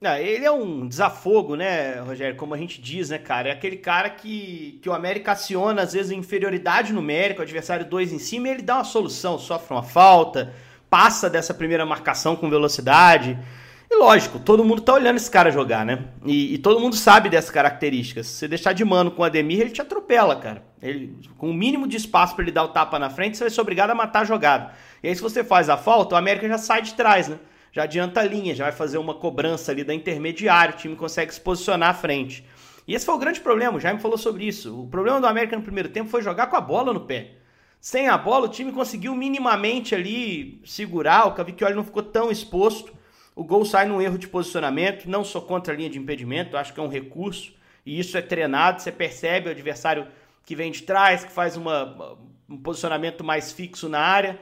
Não, 0.00 0.16
ele 0.16 0.44
é 0.44 0.50
um 0.50 0.86
desafogo, 0.88 1.54
né, 1.54 2.00
Rogério? 2.00 2.36
Como 2.36 2.54
a 2.54 2.58
gente 2.58 2.80
diz, 2.80 3.10
né, 3.10 3.18
cara? 3.18 3.50
É 3.50 3.52
aquele 3.52 3.76
cara 3.76 4.10
que, 4.10 4.80
que 4.82 4.88
o 4.88 4.92
América 4.92 5.32
aciona, 5.32 5.82
às 5.82 5.92
vezes, 5.92 6.10
inferioridade 6.10 6.92
numérica, 6.92 7.40
o 7.40 7.42
adversário 7.44 7.86
dois 7.86 8.12
em 8.12 8.18
cima, 8.18 8.48
e 8.48 8.50
ele 8.50 8.62
dá 8.62 8.76
uma 8.76 8.84
solução, 8.84 9.38
sofre 9.38 9.74
uma 9.74 9.82
falta, 9.82 10.52
passa 10.90 11.30
dessa 11.30 11.54
primeira 11.54 11.86
marcação 11.86 12.34
com 12.34 12.50
velocidade. 12.50 13.38
E 13.94 13.98
lógico, 13.98 14.38
todo 14.38 14.64
mundo 14.64 14.80
tá 14.80 14.94
olhando 14.94 15.16
esse 15.16 15.30
cara 15.30 15.50
jogar, 15.50 15.84
né? 15.84 16.06
E, 16.24 16.54
e, 16.54 16.58
todo 16.58 16.80
mundo 16.80 16.96
sabe 16.96 17.28
dessas 17.28 17.50
características. 17.50 18.26
Se 18.26 18.38
você 18.38 18.48
deixar 18.48 18.72
de 18.72 18.82
mano 18.86 19.10
com 19.10 19.20
o 19.20 19.24
Ademir, 19.24 19.60
ele 19.60 19.68
te 19.68 19.82
atropela, 19.82 20.34
cara. 20.34 20.64
Ele, 20.80 21.14
com 21.36 21.50
o 21.50 21.52
mínimo 21.52 21.86
de 21.86 21.98
espaço 21.98 22.34
para 22.34 22.42
ele 22.42 22.50
dar 22.50 22.64
o 22.64 22.68
tapa 22.68 22.98
na 22.98 23.10
frente, 23.10 23.36
você 23.36 23.44
vai 23.44 23.50
ser 23.50 23.60
obrigado 23.60 23.90
a 23.90 23.94
matar 23.94 24.20
a 24.20 24.24
jogada. 24.24 24.72
E 25.02 25.08
aí, 25.08 25.14
se 25.14 25.20
você 25.20 25.44
faz 25.44 25.68
a 25.68 25.76
falta, 25.76 26.14
o 26.14 26.18
América 26.18 26.48
já 26.48 26.56
sai 26.56 26.80
de 26.80 26.94
trás, 26.94 27.28
né? 27.28 27.38
Já 27.70 27.82
adianta 27.82 28.20
a 28.20 28.24
linha, 28.24 28.54
já 28.54 28.64
vai 28.64 28.72
fazer 28.72 28.96
uma 28.96 29.14
cobrança 29.14 29.70
ali 29.72 29.84
da 29.84 29.92
intermediária, 29.92 30.74
o 30.74 30.78
time 30.78 30.96
consegue 30.96 31.32
se 31.34 31.40
posicionar 31.40 31.90
à 31.90 31.94
frente. 31.94 32.42
E 32.88 32.94
esse 32.94 33.04
foi 33.04 33.14
o 33.14 33.18
grande 33.18 33.42
problema, 33.42 33.76
o 33.76 33.80
Jaime 33.80 34.00
falou 34.00 34.16
sobre 34.16 34.46
isso. 34.46 34.80
O 34.80 34.86
problema 34.86 35.20
do 35.20 35.26
América 35.26 35.54
no 35.54 35.62
primeiro 35.62 35.90
tempo 35.90 36.08
foi 36.08 36.22
jogar 36.22 36.46
com 36.46 36.56
a 36.56 36.60
bola 36.62 36.94
no 36.94 37.00
pé. 37.00 37.32
Sem 37.78 38.08
a 38.08 38.16
bola, 38.16 38.46
o 38.46 38.48
time 38.48 38.72
conseguiu 38.72 39.14
minimamente 39.14 39.94
ali 39.94 40.62
segurar, 40.64 41.26
o 41.26 41.32
Cavicchioli 41.32 41.74
não 41.74 41.84
ficou 41.84 42.02
tão 42.02 42.30
exposto. 42.30 43.01
O 43.34 43.44
gol 43.44 43.64
sai 43.64 43.86
num 43.86 44.00
erro 44.00 44.18
de 44.18 44.28
posicionamento, 44.28 45.06
não 45.06 45.24
sou 45.24 45.40
contra 45.40 45.72
a 45.72 45.76
linha 45.76 45.88
de 45.88 45.98
impedimento, 45.98 46.56
acho 46.56 46.74
que 46.74 46.80
é 46.80 46.82
um 46.82 46.88
recurso, 46.88 47.52
e 47.84 47.98
isso 47.98 48.16
é 48.16 48.22
treinado, 48.22 48.82
você 48.82 48.92
percebe 48.92 49.48
o 49.48 49.50
adversário 49.50 50.06
que 50.44 50.54
vem 50.54 50.70
de 50.70 50.82
trás, 50.82 51.24
que 51.24 51.32
faz 51.32 51.56
uma, 51.56 52.18
um 52.48 52.58
posicionamento 52.58 53.24
mais 53.24 53.50
fixo 53.50 53.88
na 53.88 54.00
área. 54.00 54.38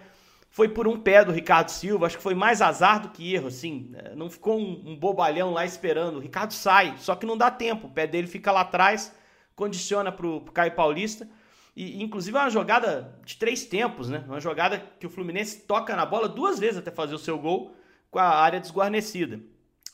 Foi 0.51 0.69
por 0.69 0.89
um 0.89 0.99
pé 0.99 1.25
do 1.25 1.31
Ricardo 1.31 1.69
Silva, 1.69 2.07
acho 2.07 2.17
que 2.17 2.23
foi 2.23 2.35
mais 2.35 2.61
azar 2.61 3.01
do 3.01 3.11
que 3.11 3.33
erro, 3.33 3.47
assim, 3.47 3.93
é, 3.95 4.17
não 4.17 4.29
ficou 4.29 4.59
um, 4.59 4.83
um 4.85 4.97
bobalhão 4.97 5.53
lá 5.53 5.65
esperando. 5.65 6.17
O 6.17 6.21
Ricardo 6.21 6.53
sai, 6.53 6.97
só 6.99 7.15
que 7.15 7.25
não 7.25 7.37
dá 7.37 7.49
tempo, 7.49 7.87
o 7.87 7.91
pé 7.91 8.09
dele 8.09 8.27
fica 8.27 8.51
lá 8.51 8.63
atrás, 8.63 9.15
condiciona 9.55 10.11
pro, 10.11 10.41
pro 10.41 10.53
Caio 10.53 10.73
Paulista. 10.73 11.29
E, 11.77 12.03
inclusive, 12.03 12.37
é 12.37 12.41
uma 12.41 12.51
jogada 12.51 13.17
de 13.25 13.37
três 13.37 13.65
tempos, 13.65 14.11
né? 14.11 14.25
Uma 14.27 14.41
jogada 14.41 14.83
que 14.99 15.07
o 15.07 15.11
Fluminense 15.11 15.61
toca 15.61 15.95
na 15.95 16.05
bola 16.05 16.29
duas 16.29 16.59
vezes 16.59 16.79
até 16.79 16.91
fazer 16.91 17.15
o 17.15 17.19
seu 17.19 17.39
gol 17.39 17.73
com 18.11 18.19
a 18.19 18.29
área 18.29 18.61
desguarnecida. 18.61 19.41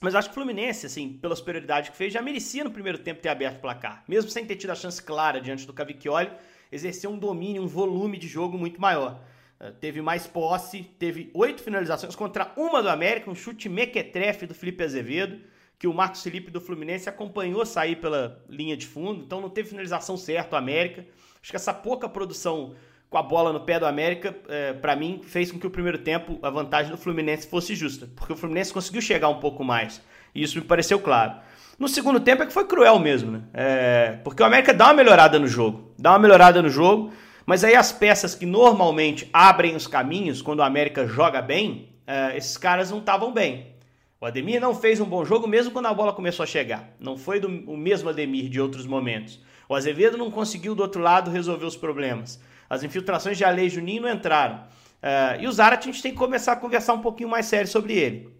Mas 0.00 0.14
acho 0.14 0.28
que 0.28 0.32
o 0.32 0.34
Fluminense, 0.34 0.86
assim, 0.86 1.14
pela 1.14 1.34
superioridade 1.34 1.90
que 1.90 1.96
fez, 1.96 2.12
já 2.12 2.20
merecia 2.20 2.62
no 2.62 2.70
primeiro 2.70 2.98
tempo 2.98 3.20
ter 3.20 3.28
aberto 3.28 3.58
o 3.58 3.60
placar. 3.60 4.04
Mesmo 4.06 4.30
sem 4.30 4.44
ter 4.44 4.56
tido 4.56 4.70
a 4.70 4.74
chance 4.74 5.02
clara 5.02 5.40
diante 5.40 5.66
do 5.66 5.72
Cavicchioli, 5.72 6.30
exerceu 6.70 7.10
um 7.10 7.18
domínio, 7.18 7.62
um 7.62 7.66
volume 7.66 8.18
de 8.18 8.28
jogo 8.28 8.58
muito 8.58 8.80
maior. 8.80 9.22
Uh, 9.58 9.72
teve 9.72 10.02
mais 10.02 10.26
posse, 10.26 10.82
teve 10.98 11.30
oito 11.32 11.62
finalizações 11.62 12.14
contra 12.14 12.52
uma 12.56 12.82
do 12.82 12.90
América, 12.90 13.30
um 13.30 13.34
chute 13.34 13.70
mequetrefe 13.70 14.46
do 14.46 14.54
Felipe 14.54 14.84
Azevedo, 14.84 15.40
que 15.78 15.86
o 15.86 15.94
Marcos 15.94 16.22
Felipe 16.22 16.50
do 16.50 16.60
Fluminense 16.60 17.08
acompanhou 17.08 17.64
sair 17.64 17.96
pela 17.96 18.44
linha 18.48 18.76
de 18.76 18.86
fundo, 18.86 19.24
então 19.24 19.40
não 19.40 19.48
teve 19.48 19.70
finalização 19.70 20.16
certa 20.16 20.56
o 20.56 20.58
América. 20.58 21.06
Acho 21.40 21.50
que 21.50 21.56
essa 21.56 21.72
pouca 21.72 22.08
produção 22.08 22.74
com 23.08 23.18
a 23.18 23.22
bola 23.22 23.52
no 23.52 23.60
pé 23.60 23.78
do 23.78 23.86
América, 23.86 24.34
é, 24.48 24.72
para 24.72 24.96
mim, 24.96 25.20
fez 25.24 25.50
com 25.50 25.58
que 25.58 25.66
o 25.66 25.70
primeiro 25.70 25.98
tempo 25.98 26.38
a 26.42 26.50
vantagem 26.50 26.90
do 26.90 26.98
Fluminense 26.98 27.46
fosse 27.46 27.74
justa, 27.74 28.08
porque 28.16 28.32
o 28.32 28.36
Fluminense 28.36 28.72
conseguiu 28.72 29.00
chegar 29.00 29.28
um 29.28 29.40
pouco 29.40 29.64
mais, 29.64 30.02
e 30.34 30.42
isso 30.42 30.58
me 30.58 30.64
pareceu 30.64 30.98
claro. 30.98 31.34
No 31.78 31.88
segundo 31.88 32.18
tempo 32.18 32.42
é 32.42 32.46
que 32.46 32.52
foi 32.52 32.64
cruel 32.64 32.98
mesmo, 32.98 33.32
né? 33.32 33.42
É, 33.52 34.18
porque 34.24 34.42
o 34.42 34.46
América 34.46 34.72
dá 34.72 34.86
uma 34.86 34.94
melhorada 34.94 35.38
no 35.38 35.46
jogo, 35.46 35.92
dá 35.98 36.12
uma 36.12 36.18
melhorada 36.18 36.62
no 36.62 36.70
jogo, 36.70 37.12
mas 37.44 37.62
aí 37.62 37.74
as 37.74 37.92
peças 37.92 38.34
que 38.34 38.46
normalmente 38.46 39.28
abrem 39.32 39.76
os 39.76 39.86
caminhos 39.86 40.42
quando 40.42 40.60
o 40.60 40.64
América 40.64 41.06
joga 41.06 41.40
bem, 41.42 41.90
é, 42.06 42.36
esses 42.36 42.56
caras 42.56 42.90
não 42.90 42.98
estavam 42.98 43.32
bem. 43.32 43.74
O 44.18 44.24
Ademir 44.24 44.60
não 44.60 44.74
fez 44.74 44.98
um 44.98 45.04
bom 45.04 45.24
jogo 45.24 45.46
mesmo 45.46 45.70
quando 45.70 45.86
a 45.86 45.94
bola 45.94 46.12
começou 46.12 46.42
a 46.42 46.46
chegar. 46.46 46.88
Não 46.98 47.18
foi 47.18 47.38
do, 47.38 47.48
o 47.48 47.76
mesmo 47.76 48.08
Ademir 48.08 48.48
de 48.48 48.58
outros 48.58 48.86
momentos. 48.86 49.38
O 49.68 49.74
Azevedo 49.74 50.16
não 50.16 50.30
conseguiu 50.30 50.74
do 50.74 50.82
outro 50.82 51.02
lado 51.02 51.30
resolver 51.30 51.66
os 51.66 51.76
problemas. 51.76 52.40
As 52.68 52.82
infiltrações 52.82 53.36
de 53.36 53.44
Ale 53.44 53.68
Juninho 53.68 54.08
entraram. 54.08 54.56
Uh, 54.56 55.40
e 55.40 55.46
o 55.46 55.52
Zarat 55.52 55.82
a 55.82 55.92
gente 55.92 56.02
tem 56.02 56.12
que 56.12 56.18
começar 56.18 56.52
a 56.52 56.56
conversar 56.56 56.94
um 56.94 57.00
pouquinho 57.00 57.28
mais 57.28 57.46
sério 57.46 57.68
sobre 57.68 57.94
ele. 57.94 58.34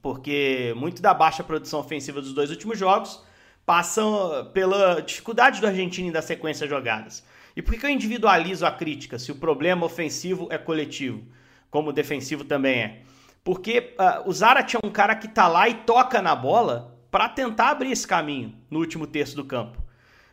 Porque 0.00 0.72
muito 0.76 1.02
da 1.02 1.12
baixa 1.12 1.42
produção 1.42 1.80
ofensiva 1.80 2.20
dos 2.20 2.32
dois 2.32 2.50
últimos 2.50 2.78
jogos 2.78 3.22
passam 3.64 4.48
pela 4.54 5.00
dificuldade 5.00 5.60
do 5.60 5.66
argentino 5.66 6.08
em 6.08 6.12
dar 6.12 6.22
sequência 6.22 6.68
jogadas. 6.68 7.24
E 7.56 7.62
por 7.62 7.74
que 7.74 7.84
eu 7.84 7.90
individualizo 7.90 8.64
a 8.64 8.70
crítica 8.70 9.18
se 9.18 9.32
o 9.32 9.36
problema 9.36 9.84
ofensivo 9.84 10.46
é 10.50 10.58
coletivo, 10.58 11.24
como 11.70 11.90
o 11.90 11.92
defensivo 11.92 12.44
também 12.44 12.80
é? 12.80 13.00
Porque 13.42 13.94
uh, 13.98 14.28
o 14.28 14.32
Zarat 14.32 14.74
é 14.74 14.78
um 14.84 14.90
cara 14.90 15.14
que 15.14 15.28
tá 15.28 15.48
lá 15.48 15.68
e 15.68 15.74
toca 15.74 16.20
na 16.20 16.34
bola 16.34 16.96
para 17.10 17.28
tentar 17.28 17.70
abrir 17.70 17.92
esse 17.92 18.06
caminho 18.06 18.54
no 18.70 18.78
último 18.78 19.06
terço 19.06 19.34
do 19.34 19.44
campo. 19.44 19.82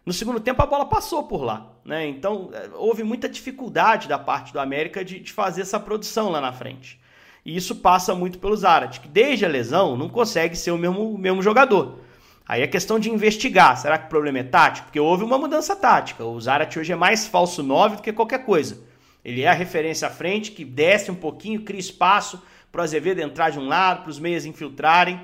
No 0.06 0.12
segundo 0.12 0.40
tempo 0.40 0.62
a 0.62 0.66
bola 0.66 0.86
passou 0.86 1.24
por 1.24 1.44
lá, 1.44 1.72
né? 1.86 2.06
Então 2.08 2.50
eh, 2.54 2.70
houve 2.74 3.04
muita 3.04 3.30
dificuldade 3.30 4.08
da 4.08 4.20
parte 4.20 4.52
do 4.52 4.60
América 4.60 5.04
de, 5.04 5.20
de 5.20 5.32
fazer 5.32 5.62
essa 5.62 5.80
produção 5.80 6.30
lá 6.30 6.42
na 6.42 6.52
frente. 6.52 7.00
E 7.46 7.56
isso 7.56 7.76
passa 7.78 8.14
muito 8.14 8.40
pelo 8.40 8.56
Zarat, 8.56 9.00
que 9.00 9.08
desde 9.08 9.46
a 9.46 9.50
lesão 9.50 9.96
não 9.96 10.10
consegue 10.10 10.56
ser 10.56 10.72
o 10.72 10.78
mesmo, 10.78 11.14
o 11.14 11.18
mesmo 11.18 11.42
jogador. 11.42 12.00
Aí 12.46 12.62
é 12.62 12.68
questão 12.68 13.00
de 13.00 13.10
investigar. 13.10 13.78
Será 13.78 13.98
que 13.98 14.06
o 14.06 14.10
problema 14.10 14.40
é 14.40 14.44
tático? 14.44 14.88
Porque 14.88 15.00
houve 15.00 15.24
uma 15.24 15.38
mudança 15.38 15.76
tática. 15.76 16.26
O 16.26 16.40
Zarat 16.40 16.78
hoje 16.78 16.92
é 16.92 16.96
mais 16.96 17.26
falso 17.26 17.64
9 17.64 17.98
do 17.98 18.02
que 18.02 18.12
qualquer 18.12 18.46
coisa. 18.46 18.82
Ele 19.24 19.42
é 19.42 19.48
a 19.48 19.54
referência 19.54 20.08
à 20.08 20.12
frente, 20.12 20.52
que 20.52 20.66
desce 20.66 21.10
um 21.10 21.16
pouquinho, 21.16 21.62
cria 21.62 21.80
espaço 21.80 22.42
para 22.72 22.82
o 22.82 22.84
Azevedo 22.84 23.22
entrar 23.22 23.52
de 23.52 23.60
um 23.60 23.68
lado, 23.68 24.02
para 24.02 24.10
os 24.10 24.20
meias 24.20 24.46
infiltrarem. 24.46 25.22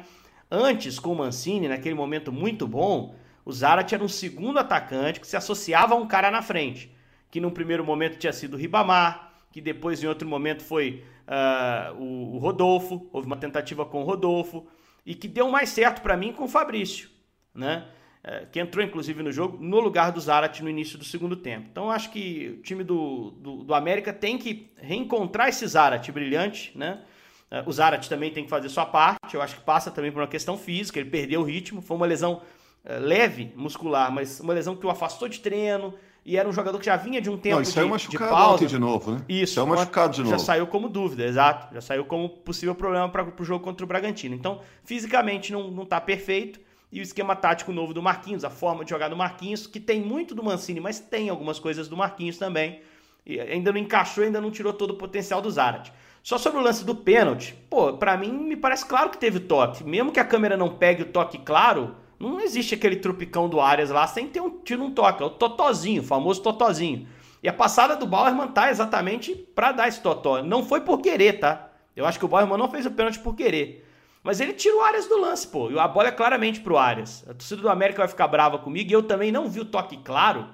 Antes, 0.49 0.97
com 0.97 1.11
o 1.11 1.15
Mancini, 1.17 1.67
naquele 1.67 1.95
momento 1.95 2.31
muito 2.31 2.65
bom, 2.65 3.13
o 3.49 3.51
Zarat 3.51 3.91
era 3.91 4.03
um 4.03 4.07
segundo 4.07 4.59
atacante 4.59 5.19
que 5.19 5.25
se 5.25 5.35
associava 5.35 5.95
a 5.95 5.97
um 5.97 6.07
cara 6.07 6.29
na 6.29 6.39
frente, 6.39 6.95
que 7.31 7.41
num 7.41 7.49
primeiro 7.49 7.83
momento 7.83 8.19
tinha 8.19 8.31
sido 8.31 8.53
o 8.53 8.57
Ribamar, 8.57 9.33
que 9.51 9.59
depois 9.59 10.03
em 10.03 10.07
outro 10.07 10.27
momento 10.27 10.63
foi 10.63 11.03
uh, 11.27 11.99
o, 11.99 12.37
Rodolfo, 12.37 13.09
houve 13.11 13.25
uma 13.25 13.37
tentativa 13.37 13.83
com 13.85 14.03
o 14.03 14.05
Rodolfo, 14.05 14.67
e 15.03 15.15
que 15.15 15.27
deu 15.27 15.49
mais 15.49 15.69
certo 15.69 16.03
para 16.03 16.15
mim 16.15 16.31
com 16.31 16.43
o 16.43 16.47
Fabrício, 16.47 17.09
né? 17.51 17.87
Uh, 18.23 18.45
que 18.51 18.59
entrou 18.59 18.85
inclusive 18.85 19.23
no 19.23 19.31
jogo 19.31 19.57
no 19.59 19.79
lugar 19.79 20.11
do 20.11 20.19
Zarat 20.21 20.61
no 20.61 20.69
início 20.69 20.99
do 20.99 21.05
segundo 21.05 21.35
tempo. 21.35 21.69
Então 21.71 21.89
acho 21.89 22.11
que 22.11 22.57
o 22.59 22.61
time 22.61 22.83
do, 22.83 23.31
do, 23.31 23.63
do 23.63 23.73
América 23.73 24.13
tem 24.13 24.37
que 24.37 24.71
reencontrar 24.77 25.49
esse 25.49 25.65
Zarat 25.65 26.07
brilhante, 26.11 26.77
né? 26.77 27.01
É, 27.49 27.63
o 27.65 27.71
Zarat 27.71 28.07
também 28.07 28.31
tem 28.31 28.43
que 28.43 28.49
fazer 28.49 28.69
sua 28.69 28.85
parte. 28.85 29.33
Eu 29.33 29.41
acho 29.41 29.55
que 29.55 29.61
passa 29.61 29.89
também 29.89 30.11
por 30.11 30.21
uma 30.21 30.27
questão 30.27 30.55
física. 30.55 30.99
Ele 30.99 31.09
perdeu 31.09 31.41
o 31.41 31.43
ritmo. 31.43 31.81
Foi 31.81 31.97
uma 31.97 32.05
lesão 32.05 32.41
é, 32.41 32.43
leve, 32.85 33.53
muscular, 33.55 34.11
mas 34.11 34.39
uma 34.39 34.53
lesão 34.53 34.75
que 34.75 34.85
o 34.85 34.89
afastou 34.89 35.27
de 35.27 35.39
treino. 35.39 35.93
E 36.25 36.37
era 36.37 36.47
um 36.47 36.51
jogador 36.51 36.77
que 36.77 36.85
já 36.85 36.95
vinha 36.95 37.21
de 37.21 37.29
um 37.29 37.37
tempo 37.37 37.55
Não, 37.55 37.61
isso 37.61 37.73
de, 37.73 37.79
é 37.79 37.83
machucado 37.85 38.23
de 38.25 38.29
pausa. 38.29 38.65
de 38.67 38.77
novo, 38.77 39.11
né? 39.13 39.21
Isso. 39.27 39.55
Saiu 39.55 39.67
machucado 39.67 40.13
de 40.13 40.21
novo. 40.21 40.31
Já 40.31 40.39
saiu 40.39 40.67
como 40.67 40.89
dúvida, 40.89 41.23
exato. 41.25 41.73
Já 41.73 41.81
saiu 41.81 42.05
como 42.05 42.29
possível 42.29 42.75
problema 42.75 43.09
para 43.09 43.25
o 43.25 43.43
jogo 43.43 43.63
contra 43.63 43.83
o 43.83 43.87
Bragantino. 43.87 44.35
Então, 44.35 44.61
fisicamente 44.83 45.51
não, 45.51 45.71
não 45.71 45.85
tá 45.85 45.99
perfeito. 45.99 46.59
E 46.91 46.99
o 46.99 47.03
esquema 47.03 47.35
tático 47.35 47.71
novo 47.71 47.93
do 47.93 48.01
Marquinhos, 48.01 48.43
a 48.43 48.49
forma 48.49 48.83
de 48.83 48.89
jogar 48.89 49.09
do 49.09 49.15
Marquinhos, 49.15 49.65
que 49.65 49.79
tem 49.79 50.01
muito 50.01 50.35
do 50.35 50.43
Mancini, 50.43 50.79
mas 50.79 50.99
tem 50.99 51.29
algumas 51.29 51.59
coisas 51.59 51.87
do 51.87 51.95
Marquinhos 51.95 52.37
também. 52.37 52.81
E 53.25 53.39
ainda 53.39 53.71
não 53.71 53.79
encaixou, 53.79 54.23
ainda 54.23 54.41
não 54.41 54.51
tirou 54.51 54.73
todo 54.73 54.91
o 54.91 54.95
potencial 54.95 55.41
do 55.41 55.49
Zarat. 55.49 55.91
Só 56.23 56.37
sobre 56.37 56.59
o 56.59 56.63
lance 56.63 56.83
do 56.83 56.95
pênalti, 56.95 57.55
pô, 57.69 57.93
para 57.93 58.17
mim 58.17 58.31
me 58.31 58.55
parece 58.55 58.85
claro 58.85 59.09
que 59.09 59.17
teve 59.17 59.39
toque. 59.39 59.83
Mesmo 59.83 60.11
que 60.11 60.19
a 60.19 60.25
câmera 60.25 60.57
não 60.57 60.75
pegue 60.75 61.03
o 61.03 61.05
toque 61.05 61.37
claro, 61.37 61.95
não 62.19 62.41
existe 62.41 62.75
aquele 62.75 62.97
trupicão 62.97 63.47
do 63.47 63.61
Arias 63.61 63.89
lá 63.89 64.05
sem 64.05 64.27
ter 64.27 64.41
um 64.41 64.49
tiro 64.49 64.83
um 64.83 64.91
toque. 64.91 65.23
É 65.23 65.25
o 65.25 65.29
totozinho, 65.29 66.01
o 66.01 66.05
famoso 66.05 66.41
totozinho. 66.41 67.07
E 67.41 67.47
a 67.47 67.53
passada 67.53 67.95
do 67.95 68.05
Bauerman 68.05 68.49
tá 68.49 68.69
exatamente 68.69 69.33
para 69.33 69.71
dar 69.71 69.87
esse 69.87 70.01
totó. 70.01 70.43
Não 70.43 70.63
foi 70.63 70.81
por 70.81 70.99
querer, 70.99 71.39
tá? 71.39 71.69
Eu 71.95 72.05
acho 72.05 72.19
que 72.19 72.25
o 72.25 72.27
Bauerman 72.27 72.57
não 72.57 72.69
fez 72.69 72.85
o 72.85 72.91
pênalti 72.91 73.19
por 73.19 73.33
querer. 73.33 73.87
Mas 74.21 74.41
ele 74.41 74.51
tira 74.51 74.75
o 74.75 74.81
Arias 74.81 75.07
do 75.07 75.17
lance, 75.17 75.47
pô. 75.47 75.71
E 75.71 75.79
a 75.79 75.87
bola 75.87 76.09
é 76.09 76.11
claramente 76.11 76.59
pro 76.59 76.77
Arias. 76.77 77.23
A 77.29 77.33
torcida 77.33 77.61
do 77.61 77.69
América 77.69 77.99
vai 77.99 78.07
ficar 78.09 78.27
brava 78.27 78.57
comigo. 78.57 78.89
E 78.89 78.93
eu 78.93 79.01
também 79.01 79.31
não 79.31 79.47
vi 79.47 79.61
o 79.61 79.65
toque 79.65 79.95
claro. 79.97 80.49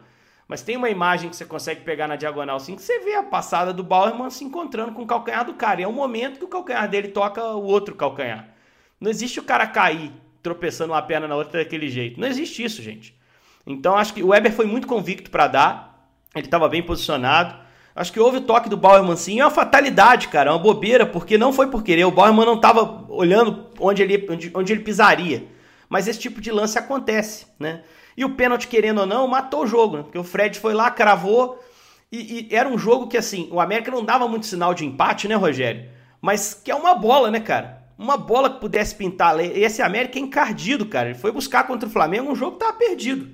Mas 0.48 0.62
tem 0.62 0.78
uma 0.78 0.92
imagem 0.92 1.32
que 1.32 1.36
você 1.36 1.46
consegue 1.46 1.82
pegar 1.82 2.08
na 2.08 2.16
diagonal 2.16 2.58
assim, 2.58 2.76
que 2.76 2.84
você 2.84 3.00
vê 3.00 3.16
a 3.16 3.24
passada 3.24 3.74
do 3.74 3.84
Bauerman 3.84 4.30
se 4.30 4.44
encontrando 4.44 4.92
com 4.92 5.02
o 5.02 5.08
calcanhar 5.08 5.44
do 5.44 5.56
cara. 5.56 5.82
E 5.82 5.84
é 5.84 5.88
um 5.88 5.92
momento 5.92 6.38
que 6.38 6.46
o 6.46 6.48
calcanhar 6.48 6.88
dele 6.88 7.08
toca 7.08 7.44
o 7.44 7.64
outro 7.64 7.96
calcanhar. 7.96 8.50
Não 9.02 9.10
existe 9.10 9.40
o 9.40 9.44
cara 9.44 9.66
cair 9.66 10.14
tropeçando 10.46 10.94
uma 10.94 11.02
perna 11.02 11.28
na 11.28 11.36
outra 11.36 11.64
daquele 11.64 11.90
jeito. 11.90 12.20
Não 12.20 12.28
existe 12.28 12.64
isso, 12.64 12.80
gente. 12.84 13.16
Então 13.66 13.98
acho 13.98 14.14
que 14.14 14.22
o 14.22 14.28
Weber 14.28 14.54
foi 14.54 14.68
muito 14.68 14.86
convicto 14.86 15.32
para 15.32 15.48
dar. 15.48 16.10
Ele 16.36 16.46
estava 16.46 16.70
bem 16.70 16.84
posicionado. 16.84 17.56
Acho 17.96 18.14
que 18.14 18.20
houve 18.20 18.38
o 18.38 18.42
toque 18.42 18.70
do 18.70 18.78
Bauerman 18.78 19.16
sim. 19.16 19.40
É 19.40 19.44
uma 19.44 19.50
fatalidade, 19.50 20.28
cara. 20.28 20.52
É 20.52 20.54
uma 20.54 20.60
bobeira, 20.60 21.04
porque 21.04 21.36
não 21.36 21.52
foi 21.52 21.68
por 21.68 21.82
querer. 21.82 22.06
O 22.06 22.12
Bauerman 22.12 22.46
não 22.46 22.58
estava 22.58 23.08
olhando 23.10 23.72
onde 23.80 24.04
ele, 24.04 24.28
onde, 24.30 24.52
onde 24.54 24.72
ele 24.72 24.84
pisaria. 24.84 25.48
Mas 25.90 26.08
esse 26.08 26.20
tipo 26.20 26.40
de 26.40 26.52
lance 26.52 26.78
acontece, 26.78 27.48
né? 27.60 27.82
E 28.16 28.24
o 28.24 28.36
pênalti, 28.36 28.68
querendo 28.68 29.00
ou 29.00 29.08
não, 29.08 29.28
matou 29.28 29.64
o 29.64 29.68
jogo, 29.68 29.98
né? 29.98 30.04
Porque 30.04 30.18
o 30.18 30.24
Fred 30.24 30.60
foi 30.60 30.74
lá, 30.74 30.92
cravou. 30.92 31.60
E, 32.12 32.48
e, 32.52 32.56
era 32.56 32.70
um 32.70 32.78
jogo 32.78 33.08
que, 33.08 33.18
assim, 33.18 33.50
o 33.52 33.60
América 33.60 33.90
não 33.90 34.06
dava 34.06 34.28
muito 34.28 34.46
sinal 34.46 34.74
de 34.74 34.86
empate, 34.86 35.28
né, 35.28 35.36
Rogério? 35.36 35.90
Mas 36.22 36.54
que 36.54 36.70
é 36.70 36.76
uma 36.76 36.94
bola, 36.94 37.32
né, 37.32 37.40
cara? 37.40 37.85
Uma 37.98 38.18
bola 38.18 38.50
que 38.50 38.60
pudesse 38.60 38.94
pintar. 38.96 39.40
Esse 39.40 39.82
América 39.82 40.20
é 40.20 40.22
encardido, 40.22 40.86
cara. 40.86 41.10
Ele 41.10 41.18
foi 41.18 41.32
buscar 41.32 41.66
contra 41.66 41.88
o 41.88 41.92
Flamengo 41.92 42.32
um 42.32 42.36
jogo 42.36 42.54
que 42.54 42.60
tava 42.60 42.74
perdido. 42.74 43.30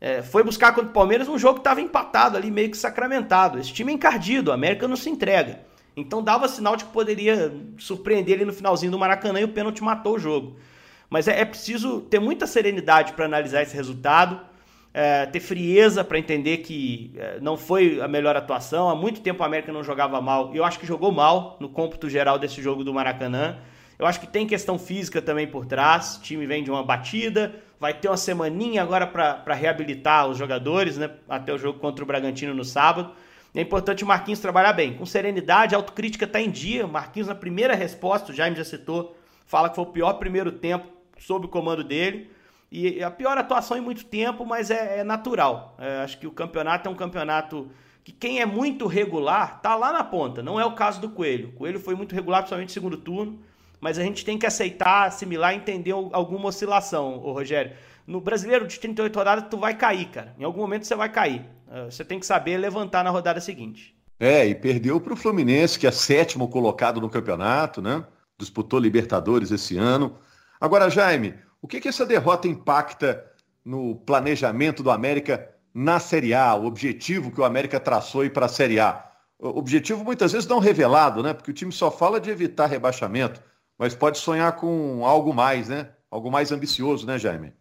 É, 0.00 0.22
foi 0.22 0.42
buscar 0.42 0.74
contra 0.74 0.88
o 0.88 0.92
Palmeiras 0.94 1.28
um 1.28 1.38
jogo 1.38 1.58
que 1.58 1.64
tava 1.64 1.80
empatado 1.80 2.36
ali, 2.36 2.50
meio 2.50 2.70
que 2.70 2.76
sacramentado. 2.76 3.58
Esse 3.58 3.72
time 3.72 3.92
é 3.92 3.94
encardido, 3.94 4.50
o 4.50 4.54
América 4.54 4.88
não 4.88 4.96
se 4.96 5.10
entrega. 5.10 5.60
Então 5.94 6.22
dava 6.22 6.48
sinal 6.48 6.76
de 6.76 6.84
que 6.84 6.90
poderia 6.90 7.52
surpreender 7.76 8.36
ele 8.36 8.46
no 8.46 8.52
finalzinho 8.52 8.90
do 8.90 8.98
Maracanã 8.98 9.40
e 9.40 9.44
o 9.44 9.48
pênalti 9.48 9.82
matou 9.82 10.14
o 10.14 10.18
jogo. 10.18 10.56
Mas 11.10 11.28
é, 11.28 11.40
é 11.40 11.44
preciso 11.44 12.00
ter 12.00 12.18
muita 12.18 12.46
serenidade 12.46 13.12
para 13.12 13.26
analisar 13.26 13.62
esse 13.62 13.76
resultado, 13.76 14.40
é, 14.94 15.26
ter 15.26 15.40
frieza 15.40 16.02
para 16.02 16.18
entender 16.18 16.58
que 16.58 17.12
é, 17.16 17.38
não 17.40 17.56
foi 17.56 18.00
a 18.00 18.08
melhor 18.08 18.36
atuação. 18.36 18.88
Há 18.88 18.94
muito 18.94 19.20
tempo 19.20 19.42
a 19.42 19.46
América 19.46 19.72
não 19.72 19.84
jogava 19.84 20.20
mal. 20.20 20.54
Eu 20.54 20.64
acho 20.64 20.78
que 20.78 20.86
jogou 20.86 21.12
mal 21.12 21.58
no 21.60 21.68
cômputo 21.68 22.08
geral 22.08 22.38
desse 22.38 22.62
jogo 22.62 22.82
do 22.82 22.94
Maracanã. 22.94 23.58
Eu 24.00 24.06
acho 24.06 24.18
que 24.18 24.26
tem 24.26 24.46
questão 24.46 24.78
física 24.78 25.20
também 25.20 25.46
por 25.46 25.66
trás. 25.66 26.16
O 26.16 26.22
time 26.22 26.46
vem 26.46 26.64
de 26.64 26.70
uma 26.70 26.82
batida, 26.82 27.54
vai 27.78 27.92
ter 27.92 28.08
uma 28.08 28.16
semaninha 28.16 28.82
agora 28.82 29.06
para 29.06 29.52
reabilitar 29.52 30.26
os 30.26 30.38
jogadores, 30.38 30.96
né? 30.96 31.10
Até 31.28 31.52
o 31.52 31.58
jogo 31.58 31.78
contra 31.78 32.02
o 32.02 32.06
Bragantino 32.06 32.54
no 32.54 32.64
sábado. 32.64 33.12
É 33.54 33.60
importante 33.60 34.02
o 34.02 34.06
Marquinhos 34.06 34.40
trabalhar 34.40 34.72
bem, 34.72 34.94
com 34.94 35.04
serenidade, 35.04 35.74
a 35.74 35.78
autocrítica 35.78 36.24
está 36.24 36.40
em 36.40 36.50
dia. 36.50 36.86
O 36.86 36.88
Marquinhos, 36.88 37.28
na 37.28 37.34
primeira 37.34 37.74
resposta, 37.74 38.32
o 38.32 38.34
Jaime 38.34 38.56
já 38.56 38.64
citou, 38.64 39.14
fala 39.44 39.68
que 39.68 39.74
foi 39.74 39.84
o 39.84 39.88
pior 39.88 40.14
primeiro 40.14 40.50
tempo 40.50 40.86
sob 41.18 41.44
o 41.44 41.48
comando 41.50 41.84
dele. 41.84 42.30
E 42.72 43.04
a 43.04 43.10
pior 43.10 43.36
atuação 43.36 43.76
em 43.76 43.82
muito 43.82 44.06
tempo, 44.06 44.46
mas 44.46 44.70
é, 44.70 45.00
é 45.00 45.04
natural. 45.04 45.76
É, 45.78 45.98
acho 45.98 46.18
que 46.18 46.26
o 46.26 46.30
campeonato 46.30 46.88
é 46.88 46.90
um 46.90 46.94
campeonato 46.96 47.70
que 48.02 48.12
quem 48.12 48.40
é 48.40 48.46
muito 48.46 48.86
regular 48.86 49.60
tá 49.60 49.76
lá 49.76 49.92
na 49.92 50.02
ponta. 50.02 50.42
Não 50.42 50.58
é 50.58 50.64
o 50.64 50.72
caso 50.72 51.02
do 51.02 51.10
Coelho. 51.10 51.50
O 51.50 51.52
Coelho 51.52 51.78
foi 51.78 51.94
muito 51.94 52.14
regular, 52.14 52.40
principalmente 52.40 52.68
no 52.68 52.72
segundo 52.72 52.96
turno. 52.96 53.49
Mas 53.80 53.98
a 53.98 54.02
gente 54.02 54.24
tem 54.24 54.38
que 54.38 54.46
aceitar, 54.46 55.06
assimilar, 55.06 55.54
entender 55.54 55.92
alguma 55.92 56.48
oscilação, 56.48 57.18
ô 57.24 57.32
Rogério. 57.32 57.72
No 58.06 58.20
brasileiro 58.20 58.66
de 58.66 58.78
38 58.78 59.16
rodadas, 59.16 59.44
tu 59.48 59.56
vai 59.56 59.74
cair, 59.76 60.06
cara. 60.06 60.34
Em 60.38 60.44
algum 60.44 60.60
momento 60.60 60.86
você 60.86 60.94
vai 60.94 61.08
cair. 61.08 61.44
É, 61.70 61.84
você 61.84 62.04
tem 62.04 62.18
que 62.18 62.26
saber 62.26 62.58
levantar 62.58 63.04
na 63.04 63.10
rodada 63.10 63.40
seguinte. 63.40 63.96
É, 64.18 64.46
e 64.46 64.54
perdeu 64.54 65.00
para 65.00 65.14
o 65.14 65.16
Fluminense, 65.16 65.78
que 65.78 65.86
é 65.86 65.90
sétimo 65.90 66.48
colocado 66.48 67.00
no 67.00 67.08
campeonato, 67.08 67.80
né? 67.80 68.04
Disputou 68.38 68.78
Libertadores 68.78 69.50
esse 69.50 69.78
ano. 69.78 70.18
Agora, 70.60 70.90
Jaime, 70.90 71.34
o 71.62 71.66
que, 71.66 71.80
que 71.80 71.88
essa 71.88 72.04
derrota 72.04 72.46
impacta 72.46 73.24
no 73.64 73.96
planejamento 73.96 74.82
do 74.82 74.90
América 74.90 75.48
na 75.72 75.98
Série 75.98 76.34
A, 76.34 76.54
o 76.54 76.66
objetivo 76.66 77.30
que 77.30 77.40
o 77.40 77.44
América 77.44 77.80
traçou 77.80 78.28
para 78.28 78.46
a 78.46 78.48
Série 78.48 78.78
A? 78.78 79.06
O 79.38 79.58
objetivo 79.58 80.04
muitas 80.04 80.32
vezes 80.32 80.46
não 80.46 80.58
revelado, 80.58 81.22
né? 81.22 81.32
Porque 81.32 81.50
o 81.50 81.54
time 81.54 81.72
só 81.72 81.90
fala 81.90 82.20
de 82.20 82.28
evitar 82.28 82.66
rebaixamento, 82.66 83.40
mas 83.80 83.94
pode 83.94 84.18
sonhar 84.18 84.56
com 84.56 85.06
algo 85.06 85.32
mais, 85.32 85.70
né? 85.70 85.88
Algo 86.10 86.30
mais 86.30 86.52
ambicioso, 86.52 87.06
né, 87.06 87.18
Jaime? 87.18 87.54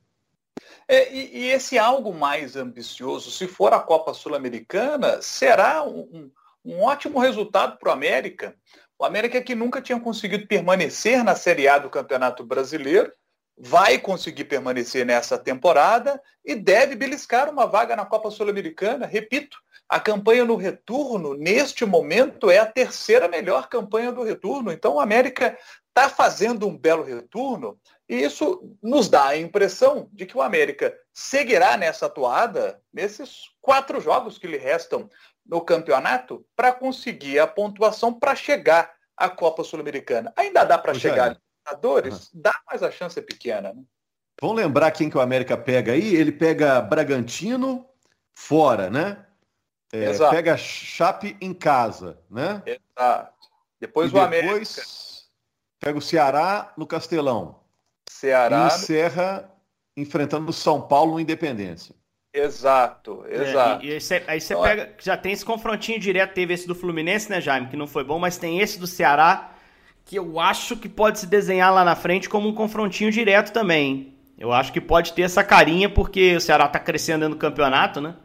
É, 0.86 1.14
e, 1.14 1.38
e, 1.38 1.50
esse 1.50 1.80
algo 1.80 2.14
mais 2.14 2.58
ambicioso, 2.58 3.32
se 3.32 3.48
for 3.48 3.74
a 3.74 3.80
Copa 3.80 4.14
Sul-Americana, 4.14 5.22
será 5.22 5.82
um, 5.82 6.30
um, 6.66 6.82
ótimo 6.82 7.20
resultado 7.20 7.78
para 7.78 7.88
o 7.88 7.94
América, 7.94 8.54
o 8.98 9.06
América 9.06 9.42
que 9.42 9.56
nunca 9.56 9.82
tinha 9.82 9.98
conseguido 9.98 10.46
permanecer 10.46 11.24
na 11.24 11.36
Série 11.36 11.70
A 11.70 11.78
do 11.78 11.90
Campeonato 11.90 12.44
Brasileiro, 12.44 13.14
vai 13.58 13.98
conseguir 13.98 14.44
permanecer 14.44 15.06
nessa 15.06 15.38
temporada 15.38 16.22
e 16.44 16.54
deve 16.54 16.98
beliscar 16.98 17.50
uma 17.50 17.66
vaga 17.66 17.96
na 17.96 18.06
Copa 18.06 18.30
Sul-Americana. 18.30 19.06
Repito, 19.06 19.58
a 19.88 20.00
campanha 20.00 20.44
no 20.44 20.56
retorno, 20.56 21.34
neste 21.34 21.86
momento, 21.86 22.52
é 22.52 22.58
a 22.58 22.66
terceira 22.66 23.28
melhor 23.28 23.70
campanha 23.70 24.12
do 24.12 24.24
retorno. 24.24 24.72
Então 24.72 24.96
o 24.96 25.00
América 25.00 25.58
está 25.90 26.10
fazendo 26.10 26.68
um 26.68 26.78
belo 26.78 27.04
retorno 27.04 27.80
e 28.08 28.16
isso 28.16 28.76
nos 28.82 29.10
dá 29.10 29.28
a 29.28 29.38
impressão 29.38 30.10
de 30.14 30.26
que 30.26 30.38
o 30.38 30.42
América 30.42 30.96
seguirá 31.14 31.76
nessa 31.76 32.10
toada 32.10 32.82
nesses 32.94 33.50
quatro 33.62 34.00
jogos 34.00 34.38
que 34.38 34.48
lhe 34.48 34.58
restam 34.58 35.10
no 35.46 35.62
campeonato 35.62 36.46
para 36.56 36.72
conseguir 36.72 37.40
a 37.40 37.48
pontuação 37.48 38.14
para 38.14 38.36
chegar 38.36 38.94
à 39.18 39.28
Copa 39.28 39.64
Sul-Americana. 39.64 40.32
Ainda 40.38 40.64
dá 40.64 40.78
para 40.78 40.94
chegar 40.94 41.32
a 41.32 41.36
Libertadores? 41.70 42.32
Uhum. 42.32 42.42
Dá, 42.42 42.54
mas 42.72 42.84
a 42.84 42.92
chance 42.92 43.18
é 43.18 43.22
pequena. 43.22 43.74
Né? 43.74 43.84
Vamos 44.40 44.58
lembrar 44.58 44.92
quem 44.92 45.10
que 45.10 45.18
o 45.18 45.22
América 45.22 45.58
pega 45.58 45.94
aí? 45.94 46.16
Ele 46.16 46.32
pega 46.32 46.80
Bragantino 46.82 47.86
fora, 48.34 48.90
né? 48.90 49.26
É, 49.92 50.16
pega 50.30 50.56
Chape 50.56 51.36
em 51.42 51.54
casa, 51.54 52.20
né? 52.30 52.62
Exato. 52.66 53.34
Depois 53.80 54.12
e 54.12 54.16
o 54.16 54.20
América. 54.20 54.64
Pega 55.80 55.98
o 55.98 56.02
Ceará 56.02 56.74
no 56.78 56.86
Castelão. 56.86 57.56
Ceará. 58.10 58.64
E 58.64 58.68
encerra 58.68 59.50
enfrentando 59.96 60.50
o 60.50 60.54
São 60.54 60.82
Paulo 60.82 61.14
no 61.14 61.20
Independência. 61.20 61.96
Exato, 62.34 63.26
exato. 63.28 63.84
É, 63.84 63.88
e, 63.88 63.90
e 63.90 63.94
aí 63.94 64.02
você, 64.02 64.24
aí 64.28 64.42
você 64.42 64.56
pega. 64.56 64.94
Já 65.00 65.18
tem 65.18 65.32
esse 65.32 65.44
confrontinho 65.44 66.00
direto, 66.00 66.34
teve 66.34 66.54
esse 66.54 66.68
do 66.68 66.76
Fluminense, 66.76 67.30
né, 67.30 67.42
Jaime? 67.42 67.68
Que 67.68 67.78
não 67.78 67.88
foi 67.88 68.04
bom, 68.04 68.20
mas 68.20 68.38
tem 68.38 68.60
esse 68.60 68.80
do 68.80 68.86
Ceará, 68.86 69.52
que 70.06 70.16
eu 70.16 70.40
acho 70.40 70.78
que 70.78 70.88
pode 70.88 71.20
se 71.20 71.28
desenhar 71.28 71.74
lá 71.74 71.84
na 71.84 71.96
frente 71.96 72.30
como 72.30 72.48
um 72.48 72.54
confrontinho 72.54 73.12
direto 73.12 73.52
também. 73.52 74.14
Eu 74.38 74.54
acho 74.54 74.72
que 74.72 74.80
pode 74.80 75.14
ter 75.14 75.24
essa 75.24 75.44
carinha, 75.44 75.90
porque 75.90 76.36
o 76.36 76.42
Ceará 76.42 76.68
tá 76.68 76.80
crescendo 76.80 77.22
dentro 77.22 77.36
do 77.36 77.42
campeonato, 77.42 78.00
né? 78.00 78.16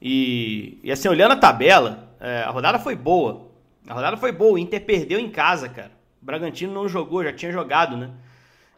E, 0.00 0.78
e 0.82 0.92
assim, 0.92 1.08
olhando 1.08 1.32
a 1.32 1.36
tabela, 1.36 2.14
é, 2.20 2.42
a 2.42 2.50
rodada 2.50 2.78
foi 2.78 2.94
boa. 2.94 3.48
A 3.88 3.94
rodada 3.94 4.16
foi 4.16 4.30
boa, 4.30 4.52
o 4.52 4.58
Inter 4.58 4.84
perdeu 4.84 5.18
em 5.18 5.30
casa, 5.30 5.68
cara. 5.68 5.97
Bragantino 6.28 6.74
não 6.74 6.86
jogou, 6.86 7.24
já 7.24 7.32
tinha 7.32 7.50
jogado, 7.50 7.96
né? 7.96 8.10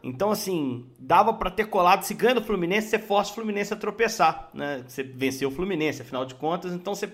Então, 0.01 0.31
assim, 0.31 0.85
dava 0.97 1.33
para 1.33 1.51
ter 1.51 1.65
colado. 1.65 2.03
Se 2.03 2.13
ganha 2.13 2.35
do 2.35 2.41
Fluminense, 2.41 2.87
você 2.87 2.97
força 2.97 3.31
o 3.31 3.35
Fluminense 3.35 3.73
a 3.73 3.75
tropeçar, 3.75 4.49
né? 4.53 4.85
Você 4.87 5.03
venceu 5.03 5.49
o 5.49 5.51
Fluminense, 5.51 6.01
afinal 6.01 6.23
de 6.23 6.33
contas. 6.33 6.71
Então, 6.71 6.95
você, 6.95 7.11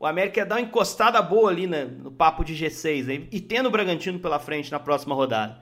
o 0.00 0.06
América 0.06 0.40
ia 0.40 0.46
dar 0.46 0.54
uma 0.54 0.62
encostada 0.62 1.20
boa 1.20 1.50
ali 1.50 1.66
né, 1.66 1.84
no 1.84 2.10
papo 2.10 2.42
de 2.42 2.54
G6. 2.54 3.04
Né? 3.04 3.26
E 3.30 3.38
tendo 3.38 3.66
o 3.66 3.70
Bragantino 3.70 4.18
pela 4.18 4.38
frente 4.38 4.72
na 4.72 4.80
próxima 4.80 5.14
rodada. 5.14 5.60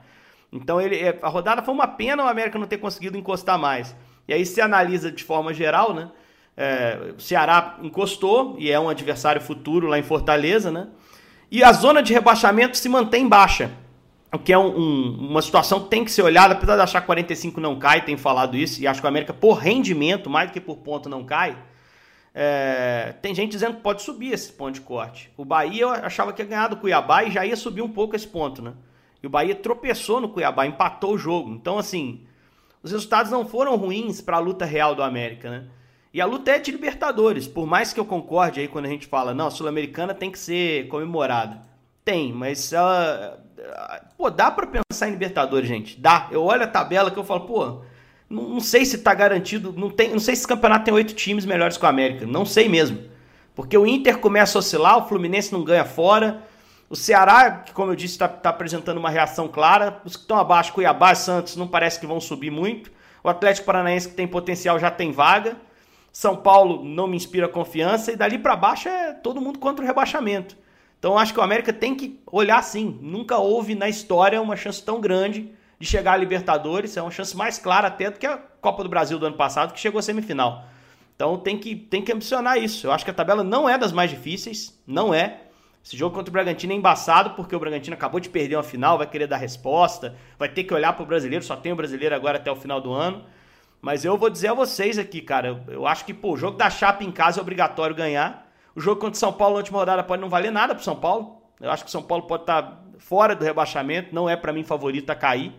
Então, 0.49 0.79
ele, 0.79 0.95
é, 0.95 1.19
a 1.21 1.27
rodada 1.27 1.61
foi 1.61 1.73
uma 1.73 1.87
pena 1.87 2.23
o 2.23 2.27
América 2.27 2.57
não 2.57 2.67
ter 2.67 2.77
conseguido 2.77 3.17
encostar 3.17 3.59
mais. 3.59 3.93
E 4.29 4.33
aí 4.33 4.45
se 4.45 4.61
analisa 4.61 5.11
de 5.11 5.25
forma 5.25 5.53
geral, 5.53 5.93
né? 5.93 6.09
É, 6.55 7.11
o 7.17 7.19
Ceará 7.19 7.77
encostou 7.83 8.55
e 8.57 8.71
é 8.71 8.79
um 8.79 8.87
adversário 8.87 9.41
futuro 9.41 9.87
lá 9.87 9.99
em 9.99 10.03
Fortaleza, 10.03 10.71
né? 10.71 10.87
E 11.51 11.61
a 11.61 11.73
zona 11.73 12.01
de 12.01 12.13
rebaixamento 12.13 12.77
se 12.77 12.87
mantém 12.87 13.27
baixa 13.27 13.71
o 14.35 14.39
que 14.39 14.53
é 14.53 14.57
um, 14.57 14.77
um, 14.77 15.29
uma 15.29 15.41
situação 15.41 15.83
que 15.83 15.89
tem 15.89 16.03
que 16.03 16.11
ser 16.11 16.21
olhada, 16.21 16.53
apesar 16.53 16.75
de 16.75 16.81
achar 16.81 17.01
que 17.01 17.05
45 17.07 17.59
não 17.59 17.77
cai, 17.77 18.03
tem 18.03 18.17
falado 18.17 18.55
isso, 18.55 18.81
e 18.81 18.87
acho 18.87 18.99
que 18.99 19.05
o 19.05 19.09
América, 19.09 19.33
por 19.33 19.53
rendimento, 19.53 20.29
mais 20.29 20.49
do 20.49 20.53
que 20.53 20.61
por 20.61 20.77
ponto, 20.77 21.09
não 21.09 21.23
cai. 21.23 21.57
É, 22.33 23.15
tem 23.21 23.33
gente 23.33 23.51
dizendo 23.51 23.77
que 23.77 23.81
pode 23.81 24.01
subir 24.01 24.33
esse 24.33 24.51
ponto 24.51 24.73
de 24.73 24.81
corte. 24.81 25.31
O 25.37 25.45
Bahia 25.45 25.83
eu 25.83 25.89
achava 25.89 26.33
que 26.33 26.41
ia 26.41 26.47
ganhar 26.47 26.67
do 26.67 26.75
Cuiabá 26.77 27.23
e 27.23 27.31
já 27.31 27.45
ia 27.45 27.55
subir 27.55 27.81
um 27.81 27.89
pouco 27.89 28.15
esse 28.15 28.27
ponto, 28.27 28.61
né? 28.61 28.73
E 29.23 29.27
o 29.27 29.29
Bahia 29.29 29.55
tropeçou 29.55 30.19
no 30.19 30.29
Cuiabá, 30.29 30.67
empatou 30.67 31.13
o 31.13 31.17
jogo. 31.17 31.49
Então, 31.51 31.77
assim, 31.77 32.25
os 32.83 32.91
resultados 32.91 33.31
não 33.31 33.47
foram 33.47 33.75
ruins 33.75 34.21
para 34.21 34.37
a 34.37 34.39
luta 34.39 34.65
real 34.65 34.93
do 34.93 35.01
América, 35.01 35.49
né? 35.49 35.67
E 36.13 36.21
a 36.21 36.25
luta 36.25 36.51
é 36.51 36.59
de 36.59 36.71
Libertadores. 36.71 37.47
Por 37.47 37.65
mais 37.65 37.91
que 37.91 37.99
eu 37.99 38.05
concorde 38.05 38.59
aí 38.59 38.67
quando 38.67 38.85
a 38.85 38.89
gente 38.89 39.07
fala, 39.07 39.33
não, 39.33 39.47
a 39.47 39.51
Sul-Americana 39.51 40.13
tem 40.13 40.31
que 40.31 40.39
ser 40.39 40.87
comemorada. 40.87 41.61
Tem, 42.05 42.31
mas 42.31 42.71
ela. 42.71 43.43
Pô, 44.17 44.29
dá 44.29 44.51
para 44.51 44.67
pensar 44.67 45.07
em 45.07 45.11
Libertadores, 45.11 45.67
gente. 45.67 45.99
Dá. 45.99 46.27
Eu 46.31 46.43
olho 46.43 46.63
a 46.63 46.67
tabela 46.67 47.11
que 47.11 47.17
eu 47.17 47.23
falo, 47.23 47.41
pô, 47.41 47.81
não, 48.29 48.49
não 48.49 48.59
sei 48.59 48.85
se 48.85 48.99
tá 48.99 49.13
garantido. 49.13 49.73
Não, 49.75 49.89
tem, 49.89 50.09
não 50.09 50.19
sei 50.19 50.35
se 50.35 50.41
esse 50.41 50.47
campeonato 50.47 50.85
tem 50.85 50.93
oito 50.93 51.13
times 51.13 51.45
melhores 51.45 51.77
que 51.77 51.85
o 51.85 51.87
América. 51.87 52.25
Não 52.25 52.45
sei 52.45 52.67
mesmo. 52.67 52.99
Porque 53.53 53.77
o 53.77 53.85
Inter 53.87 54.17
começa 54.17 54.57
a 54.57 54.59
oscilar, 54.59 54.97
o 54.97 55.07
Fluminense 55.07 55.53
não 55.53 55.63
ganha 55.63 55.85
fora. 55.85 56.43
O 56.89 56.95
Ceará, 56.95 57.51
que 57.51 57.73
como 57.73 57.91
eu 57.91 57.95
disse, 57.95 58.13
está 58.13 58.27
tá 58.27 58.49
apresentando 58.49 58.97
uma 58.97 59.09
reação 59.09 59.47
clara. 59.47 60.01
Os 60.03 60.15
que 60.15 60.23
estão 60.23 60.37
abaixo, 60.37 60.73
Cuiabá 60.73 61.13
e 61.13 61.15
Santos, 61.15 61.55
não 61.55 61.67
parece 61.67 61.99
que 61.99 62.05
vão 62.05 62.19
subir 62.19 62.51
muito. 62.51 62.91
O 63.23 63.29
Atlético 63.29 63.65
Paranaense, 63.65 64.09
que 64.09 64.15
tem 64.15 64.27
potencial, 64.27 64.77
já 64.77 64.91
tem 64.91 65.11
vaga. 65.11 65.55
São 66.11 66.35
Paulo 66.35 66.83
não 66.85 67.07
me 67.07 67.17
inspira 67.17 67.47
confiança. 67.47 68.11
E 68.11 68.15
dali 68.15 68.37
para 68.37 68.55
baixo 68.55 68.87
é 68.87 69.13
todo 69.13 69.41
mundo 69.41 69.57
contra 69.57 69.83
o 69.83 69.87
rebaixamento. 69.87 70.55
Então 71.05 71.19
acho 71.19 71.35
que 71.35 71.39
o 71.39 71.43
América 71.43 71.71
tem 71.71 71.93
que 71.93 72.19
olhar 72.25 72.57
assim. 72.57 72.97
Nunca 72.99 73.37
houve 73.37 73.75
na 73.75 73.87
história 73.87 74.41
uma 74.41 74.55
chance 74.55 74.83
tão 74.83 74.99
grande 74.99 75.51
de 75.79 75.85
chegar 75.85 76.13
à 76.13 76.17
Libertadores. 76.17 76.97
É 76.97 77.01
uma 77.03 77.11
chance 77.11 77.37
mais 77.37 77.59
clara 77.59 77.89
até 77.89 78.09
do 78.09 78.17
que 78.17 78.25
a 78.25 78.39
Copa 78.59 78.81
do 78.81 78.89
Brasil 78.89 79.19
do 79.19 79.27
ano 79.27 79.35
passado, 79.35 79.71
que 79.71 79.79
chegou 79.79 79.99
à 79.99 80.01
semifinal. 80.01 80.65
Então 81.15 81.37
tem 81.37 81.59
que, 81.59 81.75
tem 81.75 82.01
que 82.01 82.11
ambicionar 82.11 82.57
isso. 82.57 82.87
Eu 82.87 82.91
acho 82.91 83.05
que 83.05 83.11
a 83.11 83.13
tabela 83.13 83.43
não 83.43 83.69
é 83.69 83.77
das 83.77 83.91
mais 83.91 84.09
difíceis. 84.09 84.81
Não 84.87 85.13
é. 85.13 85.41
Esse 85.85 85.95
jogo 85.95 86.15
contra 86.15 86.31
o 86.31 86.33
Bragantino 86.33 86.73
é 86.73 86.75
embaçado 86.75 87.35
porque 87.35 87.55
o 87.55 87.59
Bragantino 87.59 87.95
acabou 87.95 88.19
de 88.19 88.27
perder 88.27 88.55
uma 88.55 88.63
final, 88.63 88.97
vai 88.97 89.05
querer 89.05 89.27
dar 89.27 89.37
resposta, 89.37 90.15
vai 90.39 90.49
ter 90.49 90.63
que 90.63 90.73
olhar 90.73 90.93
para 90.93 91.03
o 91.03 91.05
brasileiro, 91.05 91.45
só 91.45 91.55
tem 91.55 91.71
o 91.71 91.75
brasileiro 91.75 92.15
agora 92.15 92.39
até 92.39 92.51
o 92.51 92.55
final 92.55 92.81
do 92.81 92.91
ano. 92.91 93.23
Mas 93.79 94.03
eu 94.03 94.17
vou 94.17 94.31
dizer 94.31 94.47
a 94.47 94.53
vocês 94.55 94.97
aqui, 94.97 95.21
cara, 95.21 95.63
eu 95.67 95.85
acho 95.85 96.03
que 96.03 96.15
pô, 96.15 96.33
o 96.33 96.37
jogo 96.37 96.57
da 96.57 96.67
chapa 96.71 97.03
em 97.03 97.11
casa 97.11 97.39
é 97.39 97.43
obrigatório 97.43 97.95
ganhar. 97.95 98.44
O 98.75 98.81
jogo 98.81 98.99
contra 98.99 99.15
o 99.15 99.19
São 99.19 99.31
Paulo 99.31 99.53
na 99.53 99.59
última 99.59 99.79
rodada 99.79 100.03
pode 100.03 100.21
não 100.21 100.29
valer 100.29 100.51
nada 100.51 100.75
para 100.75 100.83
São 100.83 100.95
Paulo. 100.95 101.41
Eu 101.61 101.71
acho 101.71 101.83
que 101.83 101.89
o 101.89 101.91
São 101.91 102.03
Paulo 102.03 102.27
pode 102.27 102.43
estar 102.43 102.61
tá 102.61 102.79
fora 102.97 103.35
do 103.35 103.43
rebaixamento, 103.45 104.13
não 104.13 104.29
é 104.29 104.35
para 104.35 104.51
mim 104.51 104.63
favorito 104.63 105.09
a 105.09 105.15
cair. 105.15 105.53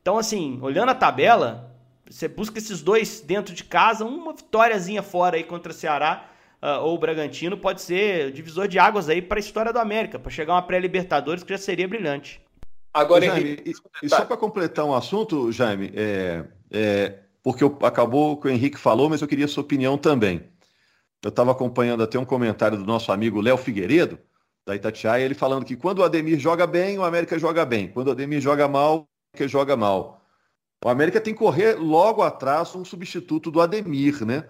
Então, 0.00 0.16
assim, 0.18 0.58
olhando 0.62 0.90
a 0.90 0.94
tabela, 0.94 1.74
você 2.08 2.28
busca 2.28 2.58
esses 2.58 2.80
dois 2.80 3.20
dentro 3.20 3.54
de 3.54 3.64
casa, 3.64 4.04
uma 4.04 4.32
vitóriazinha 4.32 5.02
fora 5.02 5.36
aí 5.36 5.44
contra 5.44 5.72
o 5.72 5.74
Ceará 5.74 6.30
uh, 6.62 6.84
ou 6.84 6.94
o 6.94 6.98
Bragantino 6.98 7.56
pode 7.56 7.82
ser 7.82 8.32
divisor 8.32 8.68
de 8.68 8.78
águas 8.78 9.08
aí 9.08 9.20
para 9.20 9.38
a 9.38 9.40
história 9.40 9.72
do 9.72 9.78
América, 9.78 10.18
para 10.18 10.30
chegar 10.30 10.54
uma 10.54 10.62
pré-Libertadores 10.62 11.42
que 11.42 11.52
já 11.52 11.58
seria 11.58 11.88
brilhante. 11.88 12.40
Agora, 12.92 13.26
Jaime, 13.26 13.50
Henrique... 13.50 13.70
e, 13.70 14.06
e, 14.06 14.08
só 14.08 14.24
para 14.24 14.36
completar 14.36 14.84
um 14.84 14.94
assunto, 14.94 15.52
Jaime, 15.52 15.92
é, 15.94 16.44
é, 16.70 17.14
porque 17.42 17.62
eu, 17.62 17.78
acabou 17.82 18.32
o 18.32 18.36
que 18.36 18.48
o 18.48 18.50
Henrique 18.50 18.78
falou, 18.78 19.10
mas 19.10 19.20
eu 19.20 19.28
queria 19.28 19.44
a 19.44 19.48
sua 19.48 19.62
opinião 19.62 19.98
também. 19.98 20.42
Eu 21.26 21.30
estava 21.30 21.50
acompanhando 21.50 22.04
até 22.04 22.16
um 22.16 22.24
comentário 22.24 22.78
do 22.78 22.84
nosso 22.84 23.10
amigo 23.10 23.40
Léo 23.40 23.56
Figueiredo, 23.56 24.16
da 24.64 24.76
Itatiaia, 24.76 25.24
ele 25.24 25.34
falando 25.34 25.64
que 25.64 25.74
quando 25.74 25.98
o 25.98 26.04
Ademir 26.04 26.38
joga 26.38 26.68
bem, 26.68 27.00
o 27.00 27.04
América 27.04 27.36
joga 27.36 27.64
bem. 27.64 27.88
Quando 27.88 28.06
o 28.06 28.10
Ademir 28.12 28.40
joga 28.40 28.68
mal, 28.68 28.98
o 28.98 29.06
América 29.34 29.48
joga 29.48 29.76
mal. 29.76 30.24
O 30.84 30.88
América 30.88 31.20
tem 31.20 31.34
que 31.34 31.40
correr 31.40 31.74
logo 31.80 32.22
atrás 32.22 32.76
um 32.76 32.84
substituto 32.84 33.50
do 33.50 33.60
Ademir, 33.60 34.24
né? 34.24 34.48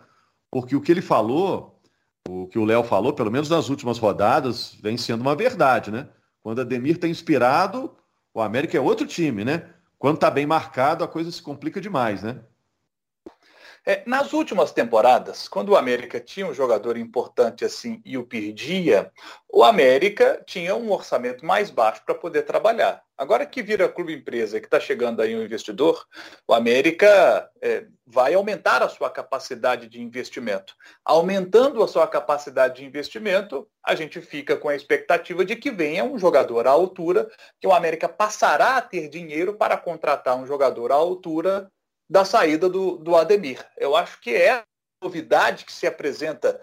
Porque 0.50 0.76
o 0.76 0.80
que 0.82 0.92
ele 0.92 1.00
falou, 1.00 1.80
o 2.28 2.46
que 2.46 2.58
o 2.58 2.64
Léo 2.66 2.84
falou, 2.84 3.14
pelo 3.14 3.30
menos 3.30 3.48
nas 3.48 3.70
últimas 3.70 3.96
rodadas, 3.96 4.76
vem 4.82 4.98
sendo 4.98 5.22
uma 5.22 5.34
verdade, 5.34 5.90
né? 5.90 6.10
Quando 6.42 6.58
o 6.58 6.60
Ademir 6.60 6.96
está 6.96 7.08
inspirado, 7.08 7.96
o 8.34 8.40
América 8.42 8.76
é 8.76 8.80
outro 8.82 9.06
time, 9.06 9.46
né? 9.46 9.66
Quando 9.98 10.16
está 10.16 10.30
bem 10.30 10.44
marcado, 10.44 11.02
a 11.02 11.08
coisa 11.08 11.32
se 11.32 11.40
complica 11.40 11.80
demais, 11.80 12.22
né? 12.22 12.38
É, 13.88 14.02
nas 14.04 14.32
últimas 14.32 14.72
temporadas, 14.72 15.46
quando 15.46 15.68
o 15.68 15.76
América 15.76 16.18
tinha 16.18 16.44
um 16.44 16.52
jogador 16.52 16.96
importante 16.96 17.64
assim 17.64 18.02
e 18.04 18.18
o 18.18 18.26
perdia, 18.26 19.12
o 19.48 19.62
América 19.62 20.42
tinha 20.44 20.74
um 20.74 20.90
orçamento 20.90 21.46
mais 21.46 21.70
baixo 21.70 22.02
para 22.04 22.16
poder 22.16 22.42
trabalhar. 22.42 23.00
Agora 23.16 23.46
que 23.46 23.62
vira 23.62 23.88
clube 23.88 24.12
empresa, 24.12 24.58
que 24.58 24.66
está 24.66 24.80
chegando 24.80 25.22
aí 25.22 25.36
um 25.36 25.42
investidor, 25.42 26.04
o 26.48 26.52
América 26.52 27.48
é, 27.62 27.86
vai 28.04 28.34
aumentar 28.34 28.82
a 28.82 28.88
sua 28.88 29.08
capacidade 29.08 29.88
de 29.88 30.02
investimento. 30.02 30.74
Aumentando 31.04 31.80
a 31.80 31.86
sua 31.86 32.08
capacidade 32.08 32.80
de 32.80 32.84
investimento, 32.84 33.68
a 33.84 33.94
gente 33.94 34.20
fica 34.20 34.56
com 34.56 34.68
a 34.68 34.74
expectativa 34.74 35.44
de 35.44 35.54
que 35.54 35.70
venha 35.70 36.02
um 36.02 36.18
jogador 36.18 36.66
à 36.66 36.70
altura, 36.70 37.30
que 37.60 37.68
o 37.68 37.72
América 37.72 38.08
passará 38.08 38.78
a 38.78 38.82
ter 38.82 39.08
dinheiro 39.08 39.54
para 39.54 39.76
contratar 39.76 40.36
um 40.36 40.44
jogador 40.44 40.90
à 40.90 40.96
altura 40.96 41.70
da 42.08 42.24
saída 42.24 42.68
do, 42.68 42.96
do 42.96 43.16
Ademir. 43.16 43.64
Eu 43.76 43.96
acho 43.96 44.20
que 44.20 44.34
é 44.34 44.50
a 44.50 44.64
novidade 45.02 45.64
que 45.64 45.72
se 45.72 45.86
apresenta 45.86 46.60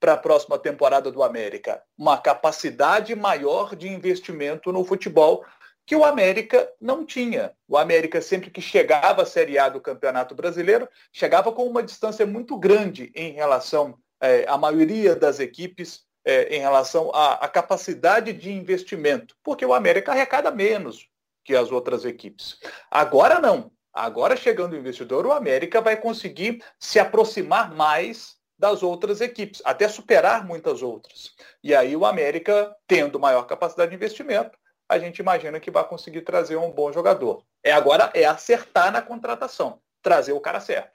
para 0.00 0.14
a 0.14 0.18
próxima 0.18 0.58
temporada 0.58 1.10
do 1.10 1.22
América. 1.22 1.82
Uma 1.96 2.18
capacidade 2.18 3.14
maior 3.14 3.74
de 3.74 3.88
investimento 3.88 4.72
no 4.72 4.84
futebol 4.84 5.44
que 5.86 5.96
o 5.96 6.04
América 6.04 6.70
não 6.80 7.04
tinha. 7.04 7.52
O 7.68 7.76
América, 7.76 8.20
sempre 8.20 8.50
que 8.50 8.60
chegava 8.60 9.22
à 9.22 9.26
Série 9.26 9.58
A 9.58 9.68
do 9.68 9.80
Campeonato 9.80 10.34
Brasileiro, 10.34 10.88
chegava 11.12 11.52
com 11.52 11.66
uma 11.66 11.82
distância 11.82 12.26
muito 12.26 12.58
grande 12.58 13.12
em 13.14 13.32
relação 13.32 13.98
é, 14.20 14.46
à 14.48 14.56
maioria 14.56 15.14
das 15.14 15.40
equipes, 15.40 16.04
é, 16.24 16.56
em 16.56 16.60
relação 16.60 17.10
à, 17.14 17.34
à 17.34 17.48
capacidade 17.48 18.32
de 18.32 18.50
investimento, 18.50 19.36
porque 19.42 19.64
o 19.66 19.74
América 19.74 20.12
arrecada 20.12 20.50
menos 20.50 21.06
que 21.44 21.54
as 21.54 21.70
outras 21.70 22.06
equipes. 22.06 22.58
Agora 22.90 23.38
não. 23.38 23.70
Agora, 23.94 24.36
chegando 24.36 24.72
o 24.72 24.76
investidor, 24.76 25.24
o 25.24 25.32
América 25.32 25.80
vai 25.80 25.96
conseguir 25.96 26.60
se 26.80 26.98
aproximar 26.98 27.72
mais 27.72 28.34
das 28.58 28.82
outras 28.82 29.20
equipes, 29.20 29.62
até 29.64 29.86
superar 29.88 30.44
muitas 30.44 30.82
outras. 30.82 31.32
E 31.62 31.74
aí 31.74 31.94
o 31.94 32.04
América, 32.04 32.74
tendo 32.88 33.20
maior 33.20 33.44
capacidade 33.44 33.90
de 33.90 33.96
investimento, 33.96 34.58
a 34.88 34.98
gente 34.98 35.18
imagina 35.18 35.60
que 35.60 35.70
vai 35.70 35.86
conseguir 35.86 36.22
trazer 36.22 36.56
um 36.56 36.70
bom 36.70 36.92
jogador. 36.92 37.44
É 37.62 37.72
agora 37.72 38.10
é 38.14 38.24
acertar 38.24 38.92
na 38.92 39.00
contratação, 39.00 39.80
trazer 40.02 40.32
o 40.32 40.40
cara 40.40 40.60
certo. 40.60 40.92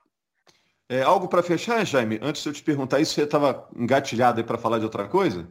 É, 0.89 1.01
algo 1.01 1.27
para 1.27 1.43
fechar, 1.43 1.85
Jaime? 1.85 2.19
Antes 2.21 2.41
de 2.41 2.49
eu 2.49 2.53
te 2.53 2.63
perguntar 2.63 2.99
isso, 2.99 3.13
você 3.13 3.23
estava 3.23 3.69
engatilhado 3.75 4.39
aí 4.39 4.45
para 4.45 4.57
falar 4.57 4.79
de 4.79 4.85
outra 4.85 5.07
coisa? 5.07 5.47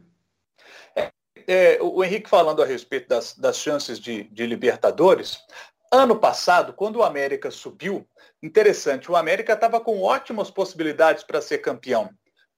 É, 0.95 1.11
é, 1.47 1.79
o 1.81 2.03
Henrique 2.03 2.29
falando 2.29 2.61
a 2.61 2.65
respeito 2.65 3.07
das, 3.07 3.33
das 3.35 3.57
chances 3.57 3.99
de, 3.99 4.23
de 4.25 4.45
Libertadores, 4.45 5.39
ano 5.91 6.15
passado, 6.19 6.73
quando 6.73 6.97
o 6.97 7.03
América 7.03 7.49
subiu, 7.51 8.07
interessante, 8.41 9.11
o 9.11 9.15
América 9.15 9.53
estava 9.53 9.79
com 9.79 10.01
ótimas 10.01 10.51
possibilidades 10.51 11.23
para 11.23 11.41
ser 11.41 11.59
campeão. 11.59 12.09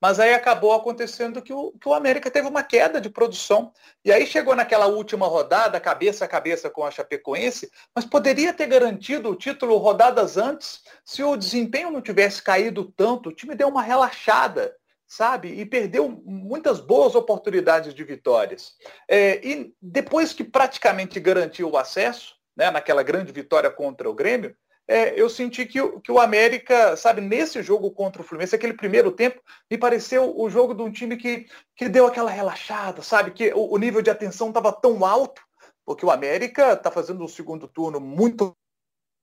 Mas 0.02 0.20
aí 0.20 0.34
acabou 0.34 0.74
acontecendo 0.74 1.44
que 1.44 1.54
o, 1.54 1.74
que 1.74 1.88
o 1.88 1.94
América 1.94 2.32
teve 2.32 2.48
uma 2.48 2.63
queda 2.63 3.00
de 3.00 3.08
produção. 3.08 3.72
E 4.04 4.12
aí 4.12 4.26
chegou 4.26 4.56
naquela 4.56 4.88
última 4.88 5.28
rodada, 5.28 5.80
cabeça 5.80 6.26
a 6.26 6.28
cabeça 6.28 6.72
com 6.72 6.84
a 6.84 6.89
Chapecoense, 6.89 7.70
mas 7.96 8.04
poderia 8.04 8.52
ter 8.52 8.65
garantido 8.65 9.30
o 9.30 9.36
título 9.36 9.78
rodadas 9.78 10.38
antes 10.38 10.82
se 11.06 11.22
o 11.22 11.38
desempenho 11.38 11.91
não 11.91 12.02
tivesse 12.02 12.41
caído 12.41 12.91
tanto. 12.98 13.30
O 13.30 13.32
time 13.32 13.54
deu 13.54 13.67
uma 13.67 13.84
relaxada, 13.84 14.76
sabe? 15.06 15.50
E 15.50 15.67
perdeu 15.67 16.10
muitas 16.26 16.80
boas 16.80 17.13
oportunidades 17.13 17.94
de 17.94 18.04
vitórias. 18.04 18.74
É, 19.08 19.39
e 19.48 19.72
depois 19.80 20.34
que 20.34 20.44
praticamente 20.44 21.20
garantiu 21.20 21.70
o 21.70 21.78
acesso, 21.78 22.40
né, 22.56 22.70
naquela 22.72 23.04
grande 23.04 23.32
vitória 23.32 23.70
contra 23.70 24.10
o 24.10 24.14
Grêmio, 24.14 24.56
é, 24.88 25.20
eu 25.20 25.30
senti 25.30 25.66
que, 25.66 25.80
que 26.00 26.12
o 26.12 26.20
América, 26.20 26.98
sabe, 26.98 27.22
nesse 27.22 27.64
jogo 27.64 27.92
contra 27.92 28.22
o 28.22 28.26
Fluminense, 28.26 28.56
aquele 28.56 28.74
primeiro 28.74 29.10
tempo, 29.10 29.42
me 29.70 29.78
pareceu 29.78 30.38
o 30.38 30.50
jogo 30.50 30.74
de 30.74 30.82
um 30.82 30.92
time 30.92 31.16
que, 31.16 31.46
que 31.78 31.88
deu 31.88 32.06
aquela 32.06 32.30
relaxada, 32.30 33.02
sabe? 33.02 33.32
Que 33.32 33.54
o, 33.54 33.74
o 33.74 33.78
nível 33.78 34.02
de 34.02 34.10
atenção 34.10 34.50
estava 34.50 34.70
tão 34.74 35.06
alto, 35.06 35.42
porque 35.86 36.06
o 36.06 36.12
América 36.12 36.74
está 36.74 36.92
fazendo 36.92 37.24
um 37.24 37.28
segundo 37.28 37.70
turno 37.70 38.02
muito. 38.02 38.54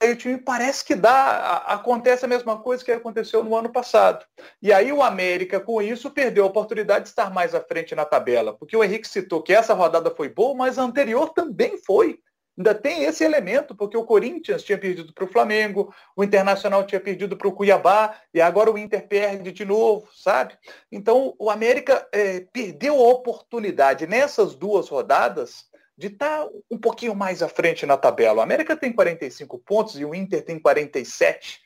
Aí 0.00 0.12
o 0.12 0.16
time 0.16 0.38
parece 0.38 0.82
que 0.82 0.94
dá, 0.94 1.56
acontece 1.66 2.24
a 2.24 2.28
mesma 2.28 2.58
coisa 2.62 2.84
que 2.84 2.92
aconteceu 2.92 3.44
no 3.44 3.54
ano 3.54 3.70
passado. 3.70 4.24
E 4.62 4.72
aí 4.72 4.90
o 4.90 5.02
América, 5.02 5.60
com 5.60 5.82
isso, 5.82 6.10
perdeu 6.10 6.44
a 6.44 6.46
oportunidade 6.46 7.04
de 7.04 7.08
estar 7.10 7.30
mais 7.30 7.54
à 7.54 7.60
frente 7.60 7.94
na 7.94 8.04
tabela. 8.06 8.56
Porque 8.56 8.76
o 8.76 8.82
Henrique 8.82 9.08
citou 9.08 9.42
que 9.42 9.52
essa 9.52 9.74
rodada 9.74 10.10
foi 10.10 10.28
boa, 10.28 10.54
mas 10.54 10.78
a 10.78 10.82
anterior 10.82 11.30
também 11.34 11.76
foi 11.84 12.20
ainda 12.58 12.74
tem 12.74 13.04
esse 13.04 13.22
elemento, 13.22 13.74
porque 13.74 13.96
o 13.96 14.04
Corinthians 14.04 14.64
tinha 14.64 14.76
perdido 14.76 15.14
para 15.14 15.24
o 15.24 15.28
Flamengo, 15.28 15.94
o 16.16 16.24
Internacional 16.24 16.84
tinha 16.84 17.00
perdido 17.00 17.36
para 17.36 17.46
o 17.46 17.52
Cuiabá, 17.52 18.20
e 18.34 18.40
agora 18.40 18.70
o 18.70 18.76
Inter 18.76 19.06
perde 19.06 19.52
de 19.52 19.64
novo, 19.64 20.08
sabe? 20.12 20.58
Então 20.90 21.34
o 21.38 21.50
América 21.50 22.06
é, 22.12 22.40
perdeu 22.52 22.96
a 22.96 23.08
oportunidade 23.08 24.06
nessas 24.06 24.56
duas 24.56 24.88
rodadas 24.88 25.68
de 25.96 26.08
estar 26.08 26.44
tá 26.44 26.50
um 26.70 26.78
pouquinho 26.78 27.14
mais 27.14 27.42
à 27.42 27.48
frente 27.48 27.86
na 27.86 27.96
tabela. 27.96 28.38
O 28.38 28.42
América 28.42 28.76
tem 28.76 28.92
45 28.92 29.58
pontos 29.58 29.98
e 29.98 30.04
o 30.04 30.14
Inter 30.14 30.44
tem 30.44 30.58
47. 30.58 31.60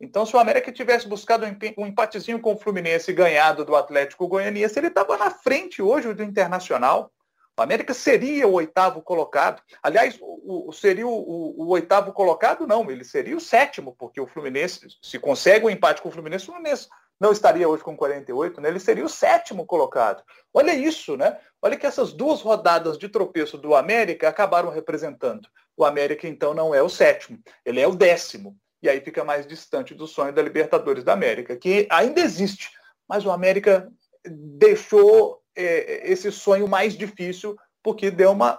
Então, 0.00 0.26
se 0.26 0.34
o 0.34 0.38
América 0.38 0.72
tivesse 0.72 1.06
buscado 1.06 1.46
um 1.78 1.86
empatezinho 1.86 2.40
com 2.40 2.54
o 2.54 2.58
Fluminense 2.58 3.12
ganhado 3.12 3.64
do 3.64 3.76
Atlético 3.76 4.26
Goianiense, 4.26 4.76
ele 4.76 4.88
estava 4.88 5.16
na 5.16 5.30
frente 5.30 5.80
hoje 5.80 6.12
do 6.12 6.24
Internacional. 6.24 7.12
O 7.58 7.62
América 7.62 7.92
seria 7.92 8.48
o 8.48 8.52
oitavo 8.52 9.02
colocado. 9.02 9.62
Aliás, 9.82 10.18
o, 10.20 10.68
o 10.68 10.72
seria 10.72 11.06
o, 11.06 11.12
o, 11.12 11.64
o, 11.64 11.68
oitavo 11.68 12.12
colocado, 12.12 12.66
não, 12.66 12.90
ele 12.90 13.04
seria 13.04 13.36
o 13.36 13.40
sétimo, 13.40 13.94
porque 13.98 14.20
o 14.20 14.26
Fluminense, 14.26 14.86
se 15.02 15.18
consegue 15.18 15.66
um 15.66 15.70
empate 15.70 16.00
com 16.00 16.08
o 16.08 16.12
Fluminense, 16.12 16.44
o 16.44 16.52
Fluminense 16.52 16.88
não 17.20 17.30
estaria 17.30 17.68
hoje 17.68 17.84
com 17.84 17.96
48, 17.96 18.60
né? 18.60 18.68
ele 18.68 18.80
seria 18.80 19.04
o 19.04 19.08
sétimo 19.08 19.66
colocado. 19.66 20.24
Olha 20.52 20.74
isso, 20.74 21.16
né? 21.16 21.38
Olha 21.60 21.76
que 21.76 21.86
essas 21.86 22.12
duas 22.12 22.40
rodadas 22.40 22.98
de 22.98 23.08
tropeço 23.08 23.56
do 23.58 23.74
América 23.74 24.28
acabaram 24.28 24.70
representando. 24.70 25.46
O 25.76 25.84
América, 25.84 26.26
então, 26.26 26.52
não 26.52 26.74
é 26.74 26.82
o 26.82 26.88
sétimo, 26.88 27.38
ele 27.64 27.80
é 27.80 27.86
o 27.86 27.94
décimo. 27.94 28.56
E 28.82 28.88
aí 28.88 29.00
fica 29.00 29.22
mais 29.22 29.46
distante 29.46 29.94
do 29.94 30.08
sonho 30.08 30.32
da 30.32 30.42
Libertadores 30.42 31.04
da 31.04 31.12
América, 31.12 31.56
que 31.56 31.86
ainda 31.90 32.20
existe, 32.20 32.70
mas 33.08 33.24
o 33.24 33.30
América 33.30 33.88
deixou 34.26 35.41
é, 35.56 36.10
esse 36.10 36.30
sonho 36.30 36.68
mais 36.68 36.96
difícil, 36.96 37.56
porque 37.82 38.10
deu 38.10 38.32
uma, 38.32 38.58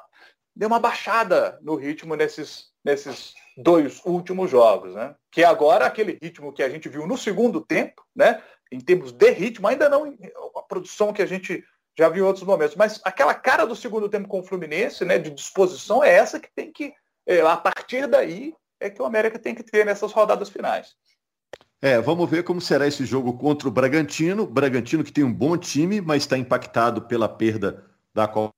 deu 0.55 0.67
uma 0.67 0.79
baixada 0.79 1.59
no 1.61 1.75
ritmo 1.75 2.15
nesses, 2.15 2.67
nesses 2.83 3.33
dois 3.57 4.01
últimos 4.05 4.49
jogos, 4.49 4.93
né? 4.93 5.15
Que 5.31 5.43
agora 5.43 5.85
aquele 5.85 6.17
ritmo 6.21 6.53
que 6.53 6.63
a 6.63 6.69
gente 6.69 6.89
viu 6.89 7.07
no 7.07 7.17
segundo 7.17 7.61
tempo, 7.61 8.03
né? 8.15 8.41
Em 8.71 8.79
termos 8.79 9.11
de 9.11 9.29
ritmo, 9.31 9.67
ainda 9.67 9.87
não 9.87 10.17
a 10.55 10.61
produção 10.63 11.13
que 11.13 11.21
a 11.21 11.25
gente 11.25 11.63
já 11.97 12.09
viu 12.09 12.23
em 12.23 12.27
outros 12.27 12.45
momentos, 12.45 12.75
mas 12.75 12.99
aquela 13.03 13.35
cara 13.35 13.65
do 13.65 13.75
segundo 13.75 14.09
tempo 14.09 14.27
com 14.27 14.39
o 14.39 14.43
Fluminense, 14.43 15.05
né? 15.05 15.19
De 15.19 15.29
disposição 15.29 16.03
é 16.03 16.11
essa 16.11 16.39
que 16.39 16.49
tem 16.55 16.71
que 16.71 16.93
é, 17.25 17.41
a 17.41 17.55
partir 17.55 18.07
daí 18.07 18.53
é 18.79 18.89
que 18.89 19.01
o 19.01 19.05
América 19.05 19.39
tem 19.39 19.55
que 19.55 19.63
ter 19.63 19.85
nessas 19.85 20.11
rodadas 20.11 20.49
finais. 20.49 20.95
É, 21.85 21.99
vamos 21.99 22.29
ver 22.29 22.45
como 22.45 22.61
será 22.61 22.87
esse 22.87 23.05
jogo 23.05 23.33
contra 23.33 23.67
o 23.67 23.71
Bragantino. 23.71 24.47
Bragantino 24.47 25.03
que 25.03 25.11
tem 25.11 25.21
um 25.21 25.33
bom 25.33 25.57
time, 25.57 25.99
mas 25.99 26.23
está 26.23 26.37
impactado 26.37 27.01
pela 27.01 27.27
perda 27.27 27.83
da 28.13 28.25
Copa 28.25 28.53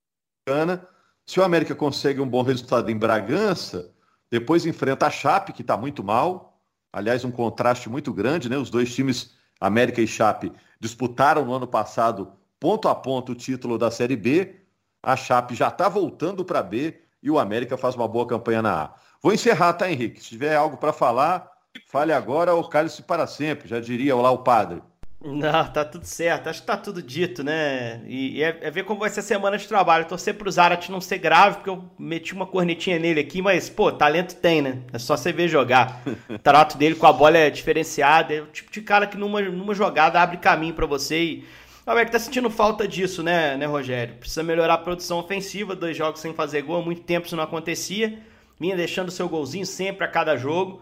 Se 1.26 1.40
o 1.40 1.44
América 1.44 1.74
consegue 1.74 2.22
um 2.22 2.30
bom 2.30 2.44
resultado 2.44 2.92
em 2.92 2.96
Bragança, 2.96 3.92
depois 4.30 4.64
enfrenta 4.64 5.08
a 5.08 5.10
Chape, 5.10 5.54
que 5.54 5.64
está 5.64 5.76
muito 5.76 6.04
mal. 6.04 6.62
Aliás, 6.94 7.26
um 7.26 7.32
contraste 7.32 7.90
muito 7.90 8.14
grande, 8.14 8.48
né? 8.48 8.60
Os 8.60 8.70
dois 8.70 8.94
times, 8.94 9.34
América 9.60 10.00
e 10.04 10.08
Chape, 10.08 10.52
disputaram 10.80 11.46
no 11.46 11.54
ano 11.56 11.66
passado, 11.66 12.32
ponto 12.60 12.88
a 12.88 12.94
ponto, 12.94 13.32
o 13.32 13.36
título 13.36 13.80
da 13.80 13.90
Série 13.90 14.16
B. 14.16 14.56
A 15.02 15.16
Chape 15.16 15.56
já 15.56 15.70
está 15.70 15.90
voltando 15.90 16.46
para 16.46 16.62
B 16.62 17.02
e 17.24 17.32
o 17.32 17.40
América 17.40 17.76
faz 17.76 17.96
uma 17.96 18.08
boa 18.08 18.28
campanha 18.28 18.62
na 18.62 18.84
A. 18.84 18.94
Vou 19.20 19.34
encerrar, 19.34 19.74
tá, 19.74 19.90
Henrique? 19.90 20.22
Se 20.22 20.30
tiver 20.30 20.56
algo 20.56 20.78
para 20.78 20.94
falar, 20.94 21.55
Fale 21.88 22.14
agora 22.14 22.54
ou 22.54 22.64
cale-se 22.68 23.02
para 23.02 23.28
sempre, 23.28 23.68
já 23.68 23.80
diria 23.80 24.16
lá 24.16 24.32
o 24.32 24.40
padre. 24.40 24.82
Não, 25.26 25.66
tá 25.72 25.84
tudo 25.84 26.06
certo. 26.06 26.48
Acho 26.48 26.62
que 26.62 26.68
tá 26.68 26.78
tudo 26.78 27.02
dito, 27.02 27.44
né? 27.44 28.00
E, 28.06 28.38
e 28.38 28.44
é, 28.44 28.60
é, 28.62 28.70
ver 28.70 28.84
como 28.84 29.00
vai 29.00 29.10
ser 29.10 29.22
a 29.22 29.24
semana 29.24 29.58
de 29.58 29.68
trabalho. 29.68 30.06
Torcer 30.06 30.36
pro 30.36 30.52
Zarat 30.52 30.90
não 30.90 31.02
ser 31.02 31.18
grave, 31.18 31.56
porque 31.56 31.70
eu 31.70 31.84
meti 31.98 32.32
uma 32.34 32.46
cornetinha 32.46 33.00
nele 33.00 33.20
aqui, 33.20 33.42
mas, 33.42 33.68
pô, 33.68 33.92
talento 33.92 34.36
tem, 34.36 34.62
né? 34.62 34.82
É 34.94 35.00
só 35.00 35.18
você 35.18 35.34
ver 35.34 35.48
jogar. 35.48 36.00
o 36.30 36.38
trato 36.38 36.78
dele 36.78 36.94
com 36.94 37.08
a 37.08 37.14
bola 37.14 37.40
é 37.40 37.50
diferenciado. 37.50 38.34
É 38.34 38.42
o 38.42 38.46
tipo 38.46 38.72
de 38.72 38.82
cara 38.82 39.08
que 39.08 39.18
numa, 39.18 39.42
numa 39.42 39.74
jogada 39.74 40.22
abre 40.22 40.38
caminho 40.38 40.76
para 40.76 40.86
você 40.86 41.20
e. 41.20 41.46
O 41.88 41.90
Alberto 41.92 42.14
tá 42.14 42.20
sentindo 42.20 42.50
falta 42.50 42.88
disso, 42.88 43.22
né, 43.22 43.56
né, 43.58 43.68
Rogério? 43.68 44.16
Precisa 44.16 44.42
melhorar 44.42 44.74
a 44.74 44.78
produção 44.78 45.20
ofensiva, 45.20 45.76
dois 45.76 45.96
jogos 45.96 46.20
sem 46.20 46.34
fazer 46.34 46.64
gol, 46.64 46.82
há 46.82 46.84
muito 46.84 47.02
tempo 47.02 47.28
isso 47.28 47.36
não 47.36 47.44
acontecia. 47.44 48.18
Vinha 48.60 48.76
deixando 48.76 49.12
seu 49.12 49.30
golzinho 49.30 49.68
sempre 49.68 50.04
a 50.04 50.08
cada 50.08 50.36
jogo. 50.36 50.82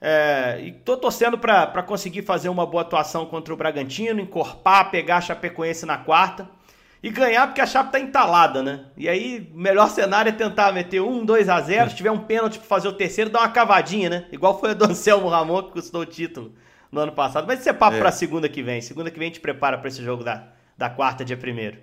É, 0.00 0.60
e 0.60 0.72
tô 0.72 0.96
torcendo 0.96 1.36
para 1.36 1.82
conseguir 1.82 2.22
fazer 2.22 2.48
uma 2.48 2.64
boa 2.64 2.82
atuação 2.82 3.26
contra 3.26 3.52
o 3.52 3.56
Bragantino, 3.56 4.20
encorpar, 4.20 4.90
pegar 4.90 5.16
a 5.16 5.20
Chapecoense 5.20 5.84
na 5.84 5.98
quarta 5.98 6.48
e 7.02 7.10
ganhar, 7.10 7.46
porque 7.46 7.60
a 7.60 7.66
Chape 7.66 7.92
tá 7.92 8.00
entalada, 8.00 8.62
né? 8.62 8.86
E 8.96 9.08
aí, 9.08 9.50
o 9.54 9.58
melhor 9.58 9.88
cenário 9.88 10.30
é 10.30 10.32
tentar 10.32 10.72
meter 10.72 11.00
um, 11.00 11.24
2 11.24 11.48
a 11.48 11.60
0 11.60 11.90
se 11.90 11.96
tiver 11.96 12.10
um 12.10 12.18
pênalti 12.18 12.58
para 12.58 12.66
fazer 12.66 12.88
o 12.88 12.92
terceiro, 12.92 13.30
dar 13.30 13.40
uma 13.40 13.48
cavadinha, 13.48 14.10
né? 14.10 14.26
Igual 14.32 14.58
foi 14.58 14.70
a 14.70 14.74
do 14.74 14.84
Anselmo 14.84 15.28
Ramon, 15.28 15.62
que 15.64 15.72
custou 15.72 16.02
o 16.02 16.06
título 16.06 16.52
no 16.90 17.00
ano 17.00 17.12
passado. 17.12 17.46
Mas 17.46 17.60
isso 17.60 17.68
é 17.68 17.72
papo 17.72 17.96
é. 17.96 18.00
pra 18.00 18.10
segunda 18.10 18.48
que 18.48 18.62
vem. 18.62 18.80
Segunda 18.80 19.10
que 19.10 19.18
vem 19.18 19.26
a 19.26 19.30
gente 19.30 19.40
prepara 19.40 19.78
para 19.78 19.88
esse 19.88 20.02
jogo 20.02 20.24
da, 20.24 20.48
da 20.76 20.90
quarta, 20.90 21.24
dia 21.24 21.36
primeiro. 21.36 21.78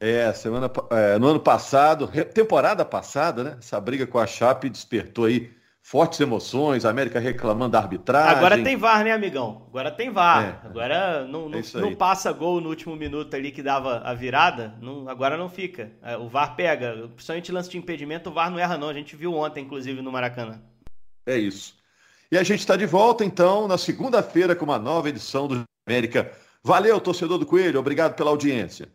É, 0.00 0.32
semana, 0.32 0.70
é, 0.90 1.18
no 1.18 1.28
ano 1.28 1.40
passado, 1.40 2.08
temporada 2.32 2.84
passada, 2.84 3.44
né? 3.44 3.56
Essa 3.58 3.80
briga 3.80 4.06
com 4.06 4.18
a 4.18 4.26
Chape 4.26 4.70
despertou 4.70 5.26
aí 5.26 5.50
fortes 5.84 6.18
emoções, 6.18 6.86
a 6.86 6.90
América 6.90 7.20
reclamando 7.20 7.72
da 7.72 7.78
arbitragem. 7.78 8.38
Agora 8.38 8.64
tem 8.64 8.74
VAR, 8.74 9.04
né, 9.04 9.12
amigão? 9.12 9.66
Agora 9.68 9.90
tem 9.90 10.10
VAR. 10.10 10.62
É, 10.64 10.66
agora 10.66 11.26
não, 11.26 11.46
não, 11.46 11.58
é 11.58 11.62
não, 11.74 11.94
passa 11.94 12.32
gol 12.32 12.58
no 12.58 12.70
último 12.70 12.96
minuto 12.96 13.36
ali 13.36 13.52
que 13.52 13.62
dava 13.62 13.98
a 13.98 14.14
virada, 14.14 14.74
não, 14.80 15.06
agora 15.10 15.36
não 15.36 15.50
fica. 15.50 15.92
É, 16.02 16.16
o 16.16 16.26
VAR 16.26 16.56
pega, 16.56 17.10
principalmente 17.14 17.52
lance 17.52 17.68
de 17.68 17.76
impedimento, 17.76 18.30
o 18.30 18.32
VAR 18.32 18.50
não 18.50 18.58
erra 18.58 18.78
não. 18.78 18.88
A 18.88 18.94
gente 18.94 19.14
viu 19.14 19.34
ontem, 19.34 19.62
inclusive, 19.62 20.00
no 20.00 20.10
Maracanã. 20.10 20.58
É 21.26 21.36
isso. 21.36 21.76
E 22.32 22.38
a 22.38 22.42
gente 22.42 22.60
está 22.60 22.76
de 22.76 22.86
volta, 22.86 23.22
então, 23.22 23.68
na 23.68 23.76
segunda-feira 23.76 24.56
com 24.56 24.64
uma 24.64 24.78
nova 24.78 25.10
edição 25.10 25.46
do 25.46 25.64
América. 25.86 26.32
Valeu, 26.62 26.98
torcedor 26.98 27.36
do 27.36 27.44
Coelho, 27.44 27.78
obrigado 27.78 28.14
pela 28.14 28.30
audiência. 28.30 28.88